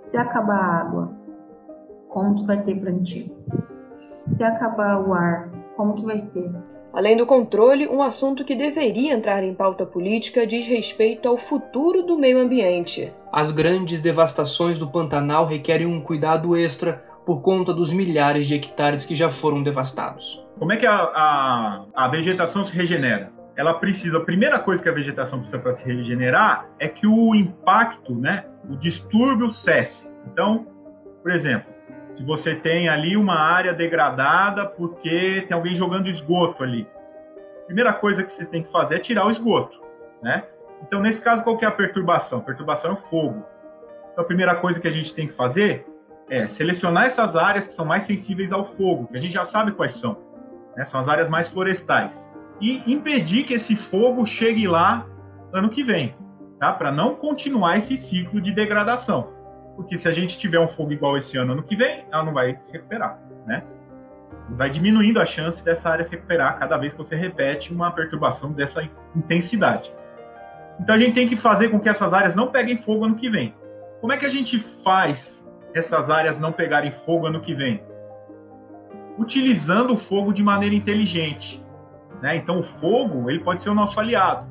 se 0.00 0.16
acabar 0.16 0.58
a 0.58 0.80
água, 0.80 1.10
como 2.08 2.34
que 2.34 2.46
vai 2.46 2.62
ter 2.62 2.80
plantio? 2.80 3.30
Se 4.26 4.42
acabar 4.42 5.00
o 5.06 5.12
ar, 5.12 5.50
como 5.76 5.94
que 5.94 6.04
vai 6.04 6.18
ser? 6.18 6.50
Além 6.92 7.16
do 7.16 7.26
controle, 7.26 7.88
um 7.88 8.00
assunto 8.00 8.44
que 8.44 8.54
deveria 8.54 9.12
entrar 9.12 9.42
em 9.42 9.54
pauta 9.54 9.84
política 9.84 10.46
diz 10.46 10.66
respeito 10.66 11.28
ao 11.28 11.36
futuro 11.36 12.04
do 12.04 12.16
meio 12.16 12.38
ambiente. 12.38 13.12
As 13.32 13.50
grandes 13.50 14.00
devastações 14.00 14.78
do 14.78 14.86
Pantanal 14.86 15.46
requerem 15.46 15.86
um 15.86 16.00
cuidado 16.00 16.56
extra 16.56 17.04
por 17.26 17.42
conta 17.42 17.74
dos 17.74 17.92
milhares 17.92 18.46
de 18.46 18.54
hectares 18.54 19.04
que 19.04 19.16
já 19.16 19.28
foram 19.28 19.62
devastados. 19.62 20.43
Como 20.58 20.72
é 20.72 20.76
que 20.76 20.86
a, 20.86 20.94
a, 20.94 21.84
a 21.94 22.08
vegetação 22.08 22.64
se 22.64 22.74
regenera? 22.74 23.34
ela 23.56 23.74
precisa, 23.74 24.18
a 24.18 24.24
primeira 24.24 24.58
coisa 24.58 24.82
que 24.82 24.88
a 24.88 24.92
vegetação 24.92 25.38
precisa 25.38 25.60
para 25.60 25.74
se 25.76 25.84
regenerar 25.84 26.66
é 26.78 26.88
que 26.88 27.06
o 27.06 27.34
impacto, 27.34 28.14
né, 28.14 28.44
o 28.68 28.76
distúrbio 28.76 29.52
cesse. 29.52 30.08
Então, 30.26 30.66
por 31.22 31.32
exemplo, 31.32 31.72
se 32.16 32.24
você 32.24 32.54
tem 32.56 32.88
ali 32.88 33.16
uma 33.16 33.38
área 33.38 33.72
degradada 33.72 34.66
porque 34.66 35.44
tem 35.46 35.56
alguém 35.56 35.76
jogando 35.76 36.08
esgoto 36.08 36.62
ali, 36.62 36.86
a 37.62 37.66
primeira 37.66 37.92
coisa 37.92 38.22
que 38.22 38.32
você 38.32 38.44
tem 38.44 38.62
que 38.62 38.70
fazer 38.70 38.96
é 38.96 38.98
tirar 38.98 39.26
o 39.26 39.30
esgoto, 39.30 39.80
né? 40.22 40.44
Então, 40.82 41.00
nesse 41.00 41.20
caso, 41.22 41.42
qual 41.42 41.56
que 41.56 41.64
é 41.64 41.68
a 41.68 41.72
perturbação? 41.72 42.40
A 42.40 42.42
perturbação 42.42 42.90
é 42.90 42.94
o 42.94 42.96
fogo. 43.08 43.46
Então, 44.12 44.22
a 44.22 44.26
primeira 44.26 44.56
coisa 44.56 44.78
que 44.78 44.86
a 44.86 44.90
gente 44.90 45.14
tem 45.14 45.26
que 45.26 45.32
fazer 45.32 45.86
é 46.28 46.46
selecionar 46.48 47.06
essas 47.06 47.36
áreas 47.36 47.66
que 47.66 47.74
são 47.74 47.84
mais 47.84 48.04
sensíveis 48.04 48.52
ao 48.52 48.66
fogo, 48.74 49.06
que 49.06 49.16
a 49.16 49.20
gente 49.20 49.32
já 49.32 49.44
sabe 49.44 49.72
quais 49.72 49.98
são. 50.00 50.18
Né? 50.76 50.84
São 50.86 51.00
as 51.00 51.08
áreas 51.08 51.28
mais 51.28 51.48
florestais 51.48 52.12
e 52.60 52.82
impedir 52.90 53.44
que 53.44 53.54
esse 53.54 53.76
fogo 53.76 54.26
chegue 54.26 54.66
lá 54.66 55.06
ano 55.52 55.70
que 55.70 55.82
vem, 55.82 56.14
tá? 56.58 56.72
Para 56.72 56.90
não 56.90 57.14
continuar 57.14 57.78
esse 57.78 57.96
ciclo 57.96 58.40
de 58.40 58.52
degradação. 58.52 59.32
Porque 59.76 59.98
se 59.98 60.08
a 60.08 60.12
gente 60.12 60.38
tiver 60.38 60.60
um 60.60 60.68
fogo 60.68 60.92
igual 60.92 61.16
esse 61.16 61.36
ano, 61.36 61.52
ano 61.52 61.62
que 61.62 61.76
vem, 61.76 62.04
ela 62.12 62.24
não 62.24 62.32
vai 62.32 62.54
se 62.54 62.72
recuperar, 62.72 63.18
né? 63.46 63.62
Vai 64.50 64.70
diminuindo 64.70 65.20
a 65.20 65.24
chance 65.24 65.62
dessa 65.64 65.88
área 65.88 66.04
se 66.04 66.12
recuperar 66.12 66.58
cada 66.58 66.76
vez 66.76 66.92
que 66.92 66.98
você 66.98 67.16
repete 67.16 67.72
uma 67.72 67.90
perturbação 67.90 68.52
dessa 68.52 68.82
intensidade. 69.14 69.92
Então 70.80 70.94
a 70.94 70.98
gente 70.98 71.14
tem 71.14 71.28
que 71.28 71.36
fazer 71.36 71.68
com 71.68 71.80
que 71.80 71.88
essas 71.88 72.12
áreas 72.12 72.34
não 72.34 72.48
peguem 72.48 72.78
fogo 72.82 73.04
ano 73.04 73.14
que 73.14 73.28
vem. 73.28 73.54
Como 74.00 74.12
é 74.12 74.16
que 74.16 74.26
a 74.26 74.30
gente 74.30 74.58
faz 74.82 75.42
essas 75.74 76.10
áreas 76.10 76.38
não 76.38 76.52
pegarem 76.52 76.90
fogo 77.04 77.26
ano 77.26 77.40
que 77.40 77.54
vem? 77.54 77.82
Utilizando 79.18 79.94
o 79.94 79.98
fogo 79.98 80.32
de 80.32 80.42
maneira 80.42 80.74
inteligente. 80.74 81.62
Né? 82.20 82.36
Então, 82.36 82.60
o 82.60 82.64
fogo 82.64 83.30
ele 83.30 83.40
pode 83.40 83.62
ser 83.62 83.70
o 83.70 83.74
nosso 83.74 83.98
aliado. 83.98 84.46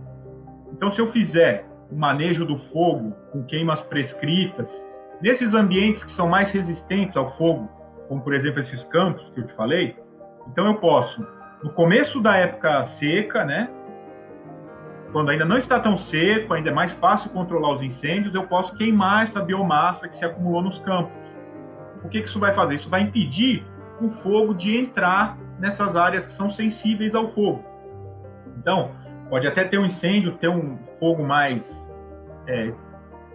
Então, 0.71 0.91
se 0.91 0.99
eu 0.99 1.07
fizer 1.07 1.65
o 1.91 1.95
manejo 1.95 2.45
do 2.45 2.57
fogo 2.57 3.11
com 3.31 3.43
queimas 3.43 3.81
prescritas, 3.83 4.83
nesses 5.21 5.53
ambientes 5.53 6.03
que 6.03 6.11
são 6.11 6.27
mais 6.27 6.51
resistentes 6.51 7.15
ao 7.15 7.35
fogo, 7.37 7.69
como 8.07 8.21
por 8.21 8.33
exemplo 8.33 8.59
esses 8.59 8.83
campos 8.85 9.27
que 9.31 9.39
eu 9.39 9.47
te 9.47 9.53
falei, 9.53 9.95
então 10.51 10.65
eu 10.67 10.75
posso, 10.75 11.25
no 11.63 11.71
começo 11.71 12.19
da 12.19 12.35
época 12.35 12.87
seca, 12.99 13.45
né? 13.45 13.69
Quando 15.11 15.29
ainda 15.29 15.45
não 15.45 15.57
está 15.57 15.79
tão 15.79 15.97
seco, 15.97 16.53
ainda 16.53 16.71
é 16.71 16.73
mais 16.73 16.91
fácil 16.93 17.29
controlar 17.29 17.75
os 17.75 17.81
incêndios, 17.81 18.33
eu 18.33 18.43
posso 18.47 18.73
queimar 18.75 19.23
essa 19.23 19.39
biomassa 19.39 20.09
que 20.09 20.17
se 20.17 20.25
acumulou 20.25 20.63
nos 20.63 20.79
campos. 20.79 21.13
O 22.03 22.09
que 22.09 22.19
isso 22.19 22.39
vai 22.39 22.53
fazer? 22.53 22.75
Isso 22.75 22.89
vai 22.89 23.03
impedir 23.03 23.63
o 24.05 24.11
fogo 24.21 24.53
de 24.53 24.77
entrar 24.77 25.37
nessas 25.59 25.95
áreas 25.95 26.25
que 26.25 26.33
são 26.33 26.51
sensíveis 26.51 27.15
ao 27.15 27.29
fogo. 27.33 27.63
Então, 28.57 28.91
pode 29.29 29.47
até 29.47 29.63
ter 29.63 29.77
um 29.77 29.85
incêndio, 29.85 30.37
ter 30.37 30.49
um 30.49 30.77
fogo 30.99 31.23
mais 31.23 31.61
é, 32.47 32.73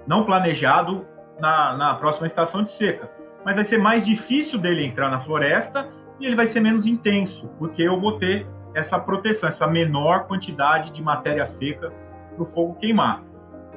não 0.07 0.24
planejado 0.24 1.07
na, 1.40 1.76
na 1.76 1.94
próxima 1.94 2.26
estação 2.26 2.62
de 2.62 2.72
seca, 2.72 3.11
mas 3.44 3.54
vai 3.54 3.64
ser 3.64 3.78
mais 3.78 4.04
difícil 4.04 4.59
dele 4.59 4.85
entrar 4.85 5.11
na 5.11 5.20
floresta 5.20 5.88
e 6.20 6.26
ele 6.26 6.37
vai 6.37 6.46
ser 6.48 6.61
menos 6.61 6.87
intenso, 6.87 7.48
porque 7.59 7.83
eu 7.83 8.00
vou 8.00 8.18
ter 8.18 8.46
essa 8.74 8.98
proteção, 8.98 9.48
essa 9.48 9.66
menor 9.66 10.26
quantidade 10.26 10.92
de 10.92 11.02
matéria 11.02 11.46
seca 11.46 11.92
para 12.35 12.42
o 12.42 12.46
fogo 12.46 12.74
queimar. 12.74 13.22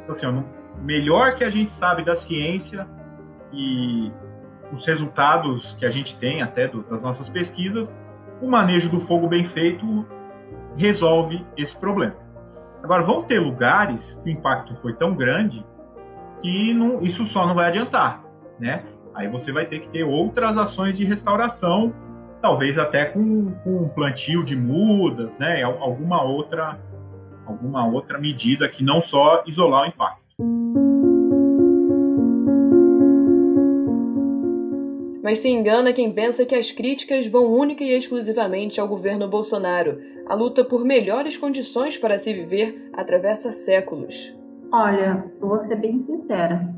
Então, 0.03 0.15
assim, 0.15 0.27
o 0.27 0.81
melhor 0.81 1.35
que 1.35 1.43
a 1.43 1.49
gente 1.49 1.71
sabe 1.77 2.03
da 2.03 2.15
ciência 2.15 2.87
e 3.53 4.11
os 4.73 4.85
resultados 4.85 5.73
que 5.75 5.85
a 5.85 5.91
gente 5.91 6.15
tem 6.17 6.41
até 6.41 6.67
do, 6.67 6.81
das 6.83 7.01
nossas 7.01 7.29
pesquisas 7.29 7.87
o 8.41 8.47
manejo 8.47 8.89
do 8.89 9.01
fogo 9.01 9.27
bem 9.27 9.45
feito 9.49 10.05
resolve 10.75 11.45
esse 11.55 11.77
problema. 11.79 12.15
Agora, 12.83 13.03
vão 13.03 13.23
ter 13.23 13.39
lugares 13.39 14.15
que 14.23 14.29
o 14.29 14.33
impacto 14.33 14.75
foi 14.81 14.93
tão 14.93 15.13
grande 15.15 15.63
que 16.41 16.73
não, 16.73 17.03
isso 17.03 17.25
só 17.27 17.45
não 17.45 17.53
vai 17.53 17.67
adiantar, 17.67 18.23
né? 18.59 18.83
Aí 19.13 19.27
você 19.27 19.51
vai 19.51 19.65
ter 19.65 19.79
que 19.81 19.89
ter 19.89 20.03
outras 20.03 20.57
ações 20.57 20.97
de 20.97 21.05
restauração, 21.05 21.93
talvez 22.41 22.77
até 22.79 23.05
com, 23.05 23.51
com 23.63 23.89
plantio 23.89 24.43
de 24.43 24.55
mudas, 24.55 25.29
né? 25.37 25.61
Alguma 25.61 26.23
outra, 26.23 26.79
alguma 27.45 27.85
outra 27.85 28.17
medida 28.17 28.67
que 28.67 28.83
não 28.83 29.01
só 29.01 29.43
isolar 29.45 29.83
o 29.83 29.87
impacto. 29.87 30.80
Mas 35.23 35.39
se 35.39 35.49
engana 35.49 35.93
quem 35.93 36.11
pensa 36.11 36.45
que 36.45 36.55
as 36.55 36.71
críticas 36.71 37.27
vão 37.27 37.53
única 37.53 37.83
e 37.83 37.95
exclusivamente 37.95 38.81
ao 38.81 38.87
governo 38.87 39.27
Bolsonaro. 39.27 39.99
A 40.27 40.33
luta 40.33 40.63
por 40.63 40.83
melhores 40.83 41.37
condições 41.37 41.97
para 41.97 42.17
se 42.17 42.33
viver 42.33 42.89
atravessa 42.93 43.53
séculos. 43.53 44.35
Olha, 44.71 45.31
vou 45.39 45.59
ser 45.59 45.75
bem 45.75 45.99
sincera. 45.99 46.73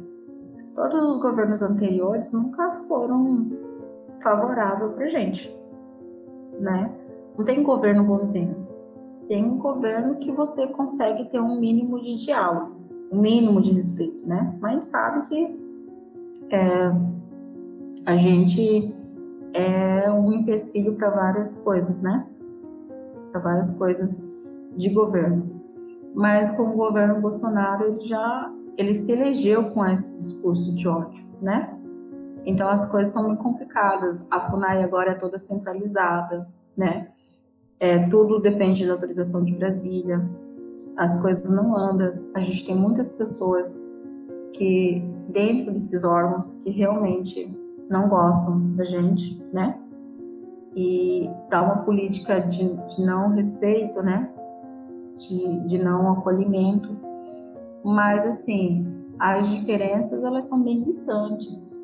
Todos 0.75 1.15
os 1.15 1.21
governos 1.21 1.61
anteriores 1.61 2.31
nunca 2.31 2.71
foram 2.87 3.51
favoráveis 4.21 4.93
pra 4.93 5.07
gente, 5.07 5.55
né? 6.59 6.91
Não 7.37 7.45
tem 7.45 7.61
governo 7.61 8.03
bonzinho. 8.03 8.67
Tem 9.27 9.45
um 9.45 9.57
governo 9.57 10.15
que 10.15 10.31
você 10.31 10.67
consegue 10.67 11.25
ter 11.25 11.39
um 11.39 11.59
mínimo 11.59 12.01
de 12.01 12.15
diálogo, 12.15 12.75
um 13.11 13.19
mínimo 13.21 13.61
de 13.61 13.71
respeito, 13.71 14.27
né? 14.27 14.57
Mas 14.59 14.71
a 14.71 14.73
gente 14.73 14.85
sabe 14.85 15.29
que 15.29 15.59
é, 16.49 16.91
a 18.05 18.15
gente 18.15 18.93
é 19.53 20.11
um 20.11 20.31
empecilho 20.31 20.95
para 20.95 21.09
várias 21.09 21.55
coisas, 21.55 22.01
né? 22.01 22.27
Para 23.31 23.39
várias 23.39 23.71
coisas 23.77 24.33
de 24.75 24.89
governo. 24.89 25.61
Mas 26.13 26.51
com 26.51 26.63
o 26.63 26.73
governo 26.73 27.21
Bolsonaro, 27.21 27.85
ele 27.85 28.01
já 28.01 28.51
ele 28.75 28.95
se 28.95 29.11
elegeu 29.11 29.65
com 29.71 29.85
esse 29.85 30.17
discurso 30.17 30.73
de 30.73 30.87
ódio, 30.87 31.23
né? 31.41 31.77
Então 32.45 32.67
as 32.67 32.85
coisas 32.89 33.09
estão 33.09 33.23
muito 33.23 33.41
complicadas. 33.41 34.25
A 34.29 34.39
Funai 34.41 34.83
agora 34.83 35.11
é 35.11 35.15
toda 35.15 35.39
centralizada, 35.39 36.47
né? 36.75 37.09
É, 37.79 38.07
tudo 38.09 38.39
depende 38.39 38.85
da 38.85 38.93
autorização 38.93 39.43
de 39.43 39.53
Brasília. 39.55 40.27
As 40.97 41.19
coisas 41.21 41.49
não 41.49 41.75
andam. 41.75 42.13
A 42.33 42.41
gente 42.41 42.65
tem 42.65 42.75
muitas 42.75 43.11
pessoas 43.11 43.85
que 44.53 45.03
dentro 45.29 45.71
desses 45.71 46.03
órgãos 46.03 46.53
que 46.63 46.69
realmente 46.69 47.62
não 47.89 48.07
gostam 48.07 48.75
da 48.75 48.83
gente, 48.83 49.41
né? 49.51 49.79
E 50.75 51.29
dá 51.49 51.61
uma 51.61 51.83
política 51.83 52.39
de, 52.39 52.73
de 52.73 53.05
não 53.05 53.29
respeito, 53.29 54.01
né? 54.01 54.29
De, 55.17 55.65
de 55.67 55.77
não 55.77 56.11
acolhimento. 56.11 56.97
Mas, 57.83 58.25
assim, 58.25 58.85
as 59.19 59.49
diferenças, 59.49 60.23
elas 60.23 60.45
são 60.45 60.63
bem 60.63 60.81
gritantes. 60.81 61.79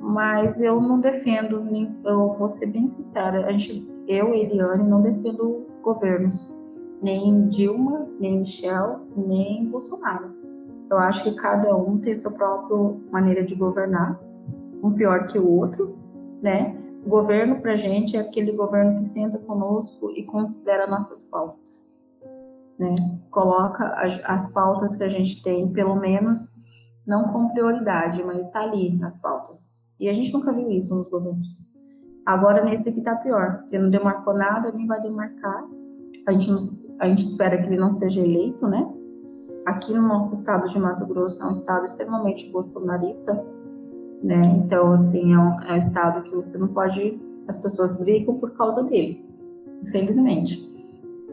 Mas 0.00 0.60
eu 0.60 0.80
não 0.80 1.00
defendo, 1.00 1.62
nem, 1.64 1.96
eu 2.04 2.32
vou 2.32 2.48
ser 2.48 2.66
bem 2.66 2.86
sincera, 2.86 3.46
a 3.46 3.50
gente, 3.50 3.86
eu, 4.06 4.32
Eliane, 4.32 4.88
não 4.88 5.02
defendo 5.02 5.66
governos. 5.82 6.54
Nem 7.02 7.48
Dilma, 7.48 8.06
nem 8.18 8.38
Michel, 8.38 9.00
nem 9.16 9.66
Bolsonaro. 9.66 10.34
Eu 10.90 10.98
acho 10.98 11.24
que 11.24 11.32
cada 11.32 11.76
um 11.76 11.98
tem 11.98 12.14
sua 12.14 12.30
própria 12.30 12.96
maneira 13.10 13.44
de 13.44 13.54
governar 13.54 14.18
um 14.86 14.94
pior 14.94 15.26
que 15.26 15.38
o 15.38 15.48
outro, 15.48 15.98
né? 16.42 16.76
O 17.04 17.08
governo 17.08 17.60
para 17.60 17.76
gente 17.76 18.16
é 18.16 18.20
aquele 18.20 18.52
governo 18.52 18.94
que 18.94 19.04
senta 19.04 19.38
conosco 19.38 20.10
e 20.10 20.24
considera 20.24 20.86
nossas 20.86 21.22
pautas, 21.22 22.02
né? 22.78 22.96
Coloca 23.30 23.86
as, 23.94 24.20
as 24.24 24.52
pautas 24.52 24.96
que 24.96 25.04
a 25.04 25.08
gente 25.08 25.42
tem, 25.42 25.72
pelo 25.72 25.96
menos 25.96 26.56
não 27.06 27.32
com 27.32 27.50
prioridade, 27.50 28.22
mas 28.24 28.46
está 28.46 28.62
ali 28.62 28.96
nas 28.98 29.16
pautas. 29.20 29.76
E 30.00 30.08
a 30.08 30.12
gente 30.12 30.32
nunca 30.32 30.52
viu 30.52 30.68
isso 30.70 30.94
nos 30.94 31.08
governos. 31.08 31.72
Agora 32.26 32.64
nesse 32.64 32.88
aqui 32.88 33.00
tá 33.00 33.14
pior, 33.14 33.58
porque 33.58 33.78
não 33.78 33.88
demarcou 33.88 34.34
nada, 34.34 34.72
nem 34.72 34.86
vai 34.86 35.00
demarcar. 35.00 35.64
A 36.26 36.32
gente, 36.32 36.50
a 36.98 37.08
gente 37.08 37.22
espera 37.22 37.56
que 37.56 37.68
ele 37.68 37.78
não 37.78 37.90
seja 37.90 38.20
eleito, 38.20 38.66
né? 38.66 38.84
Aqui 39.64 39.94
no 39.94 40.02
nosso 40.02 40.34
estado 40.34 40.68
de 40.68 40.78
Mato 40.78 41.06
Grosso 41.06 41.42
é 41.42 41.46
um 41.46 41.52
estado 41.52 41.84
extremamente 41.84 42.50
bolsonarista, 42.50 43.44
né? 44.26 44.56
Então, 44.56 44.92
assim, 44.92 45.32
é 45.32 45.38
um, 45.38 45.60
é 45.62 45.72
um 45.74 45.76
estado 45.76 46.22
que 46.22 46.34
você 46.34 46.58
não 46.58 46.68
pode. 46.68 47.20
As 47.46 47.58
pessoas 47.58 47.94
brigam 47.94 48.34
por 48.34 48.50
causa 48.56 48.82
dele, 48.82 49.24
infelizmente. 49.82 50.66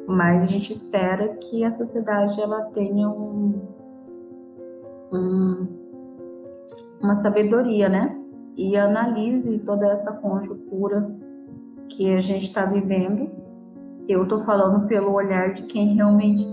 Mas 0.07 0.43
a 0.43 0.45
gente 0.45 0.71
espera 0.71 1.29
que 1.29 1.63
a 1.63 1.71
sociedade 1.71 2.39
ela 2.39 2.61
tenha 2.65 3.09
um, 3.09 3.67
um, 5.11 5.67
uma 7.01 7.15
sabedoria, 7.15 7.89
né? 7.89 8.15
E 8.55 8.77
analise 8.77 9.57
toda 9.59 9.87
essa 9.87 10.13
conjuntura 10.13 11.09
que 11.89 12.13
a 12.13 12.21
gente 12.21 12.43
está 12.43 12.65
vivendo. 12.65 13.31
Eu 14.07 14.23
estou 14.23 14.39
falando 14.41 14.85
pelo 14.85 15.13
olhar 15.13 15.53
de 15.53 15.63
quem 15.63 15.95
realmente 15.95 16.45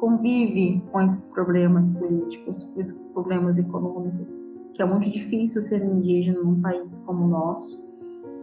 convive 0.00 0.82
com 0.90 1.00
esses 1.00 1.26
problemas 1.26 1.88
políticos, 1.90 2.64
com 2.64 2.80
esses 2.80 2.98
problemas 3.12 3.56
econômicos 3.56 4.43
que 4.74 4.82
é 4.82 4.84
muito 4.84 5.08
difícil 5.08 5.60
ser 5.60 5.82
indígena 5.82 6.42
num 6.42 6.60
país 6.60 6.98
como 7.06 7.24
o 7.24 7.28
nosso, 7.28 7.82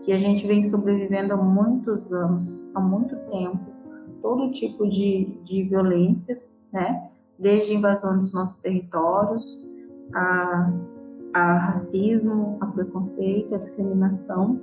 que 0.01 0.13
a 0.13 0.17
gente 0.17 0.47
vem 0.47 0.63
sobrevivendo 0.63 1.33
há 1.33 1.37
muitos 1.37 2.11
anos, 2.11 2.67
há 2.73 2.79
muito 2.79 3.15
tempo, 3.29 3.59
todo 4.21 4.51
tipo 4.51 4.87
de, 4.87 5.37
de 5.43 5.63
violências, 5.63 6.57
né? 6.71 7.09
Desde 7.37 7.75
invasão 7.75 8.17
dos 8.17 8.31
nossos 8.31 8.61
territórios, 8.61 9.61
a, 10.13 10.73
a 11.33 11.53
racismo, 11.57 12.57
a 12.61 12.67
preconceito, 12.67 13.53
a 13.53 13.57
discriminação 13.57 14.61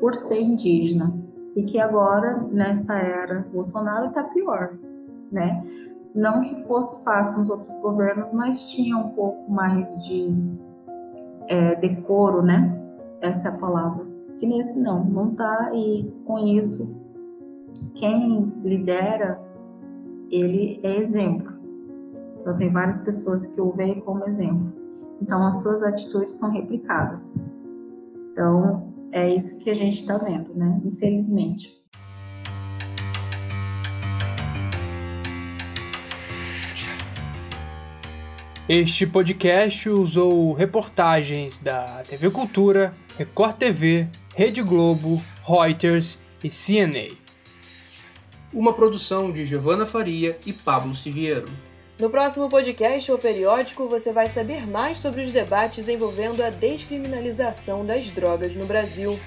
por 0.00 0.14
ser 0.14 0.40
indígena. 0.40 1.14
E 1.54 1.64
que 1.64 1.78
agora, 1.78 2.38
nessa 2.50 2.94
era 2.94 3.46
Bolsonaro, 3.52 4.08
está 4.08 4.24
pior, 4.24 4.78
né? 5.30 5.62
Não 6.14 6.40
que 6.42 6.64
fosse 6.64 7.04
fácil 7.04 7.38
nos 7.38 7.50
outros 7.50 7.76
governos, 7.78 8.32
mas 8.32 8.70
tinha 8.70 8.96
um 8.96 9.10
pouco 9.10 9.50
mais 9.50 9.88
de 10.04 10.34
é, 11.48 11.74
decoro, 11.76 12.42
né? 12.42 12.78
Essa 13.20 13.48
é 13.48 13.52
a 13.52 13.56
palavra. 13.56 14.06
Que 14.36 14.46
nesse 14.46 14.80
não, 14.80 15.04
não 15.04 15.34
tá. 15.34 15.70
E 15.74 16.12
com 16.24 16.38
isso, 16.38 16.94
quem 17.94 18.52
lidera, 18.64 19.40
ele 20.30 20.80
é 20.82 20.96
exemplo. 20.96 21.52
Então, 22.40 22.56
tem 22.56 22.70
várias 22.70 23.00
pessoas 23.00 23.46
que 23.46 23.60
o 23.60 23.70
veem 23.70 24.00
como 24.00 24.26
exemplo. 24.26 24.72
Então, 25.20 25.46
as 25.46 25.62
suas 25.62 25.82
atitudes 25.82 26.34
são 26.34 26.50
replicadas. 26.50 27.48
Então, 28.32 28.92
é 29.12 29.32
isso 29.32 29.58
que 29.58 29.70
a 29.70 29.74
gente 29.74 30.00
está 30.00 30.18
vendo, 30.18 30.52
né? 30.54 30.80
Infelizmente. 30.84 31.81
Este 38.68 39.04
podcast 39.04 39.90
usou 39.90 40.52
reportagens 40.52 41.58
da 41.58 41.84
TV 42.08 42.30
Cultura, 42.30 42.94
Record 43.18 43.56
TV, 43.56 44.06
Rede 44.36 44.62
Globo, 44.62 45.20
Reuters 45.44 46.16
e 46.44 46.48
CNA. 46.48 47.08
Uma 48.52 48.72
produção 48.72 49.32
de 49.32 49.44
Giovanna 49.44 49.84
Faria 49.84 50.38
e 50.46 50.52
Pablo 50.52 50.94
Siviero. 50.94 51.46
No 52.00 52.08
próximo 52.08 52.48
podcast 52.48 53.10
ou 53.10 53.18
periódico, 53.18 53.88
você 53.88 54.12
vai 54.12 54.28
saber 54.28 54.64
mais 54.64 55.00
sobre 55.00 55.22
os 55.22 55.32
debates 55.32 55.88
envolvendo 55.88 56.40
a 56.40 56.48
descriminalização 56.48 57.84
das 57.84 58.12
drogas 58.12 58.54
no 58.54 58.64
Brasil. 58.64 59.18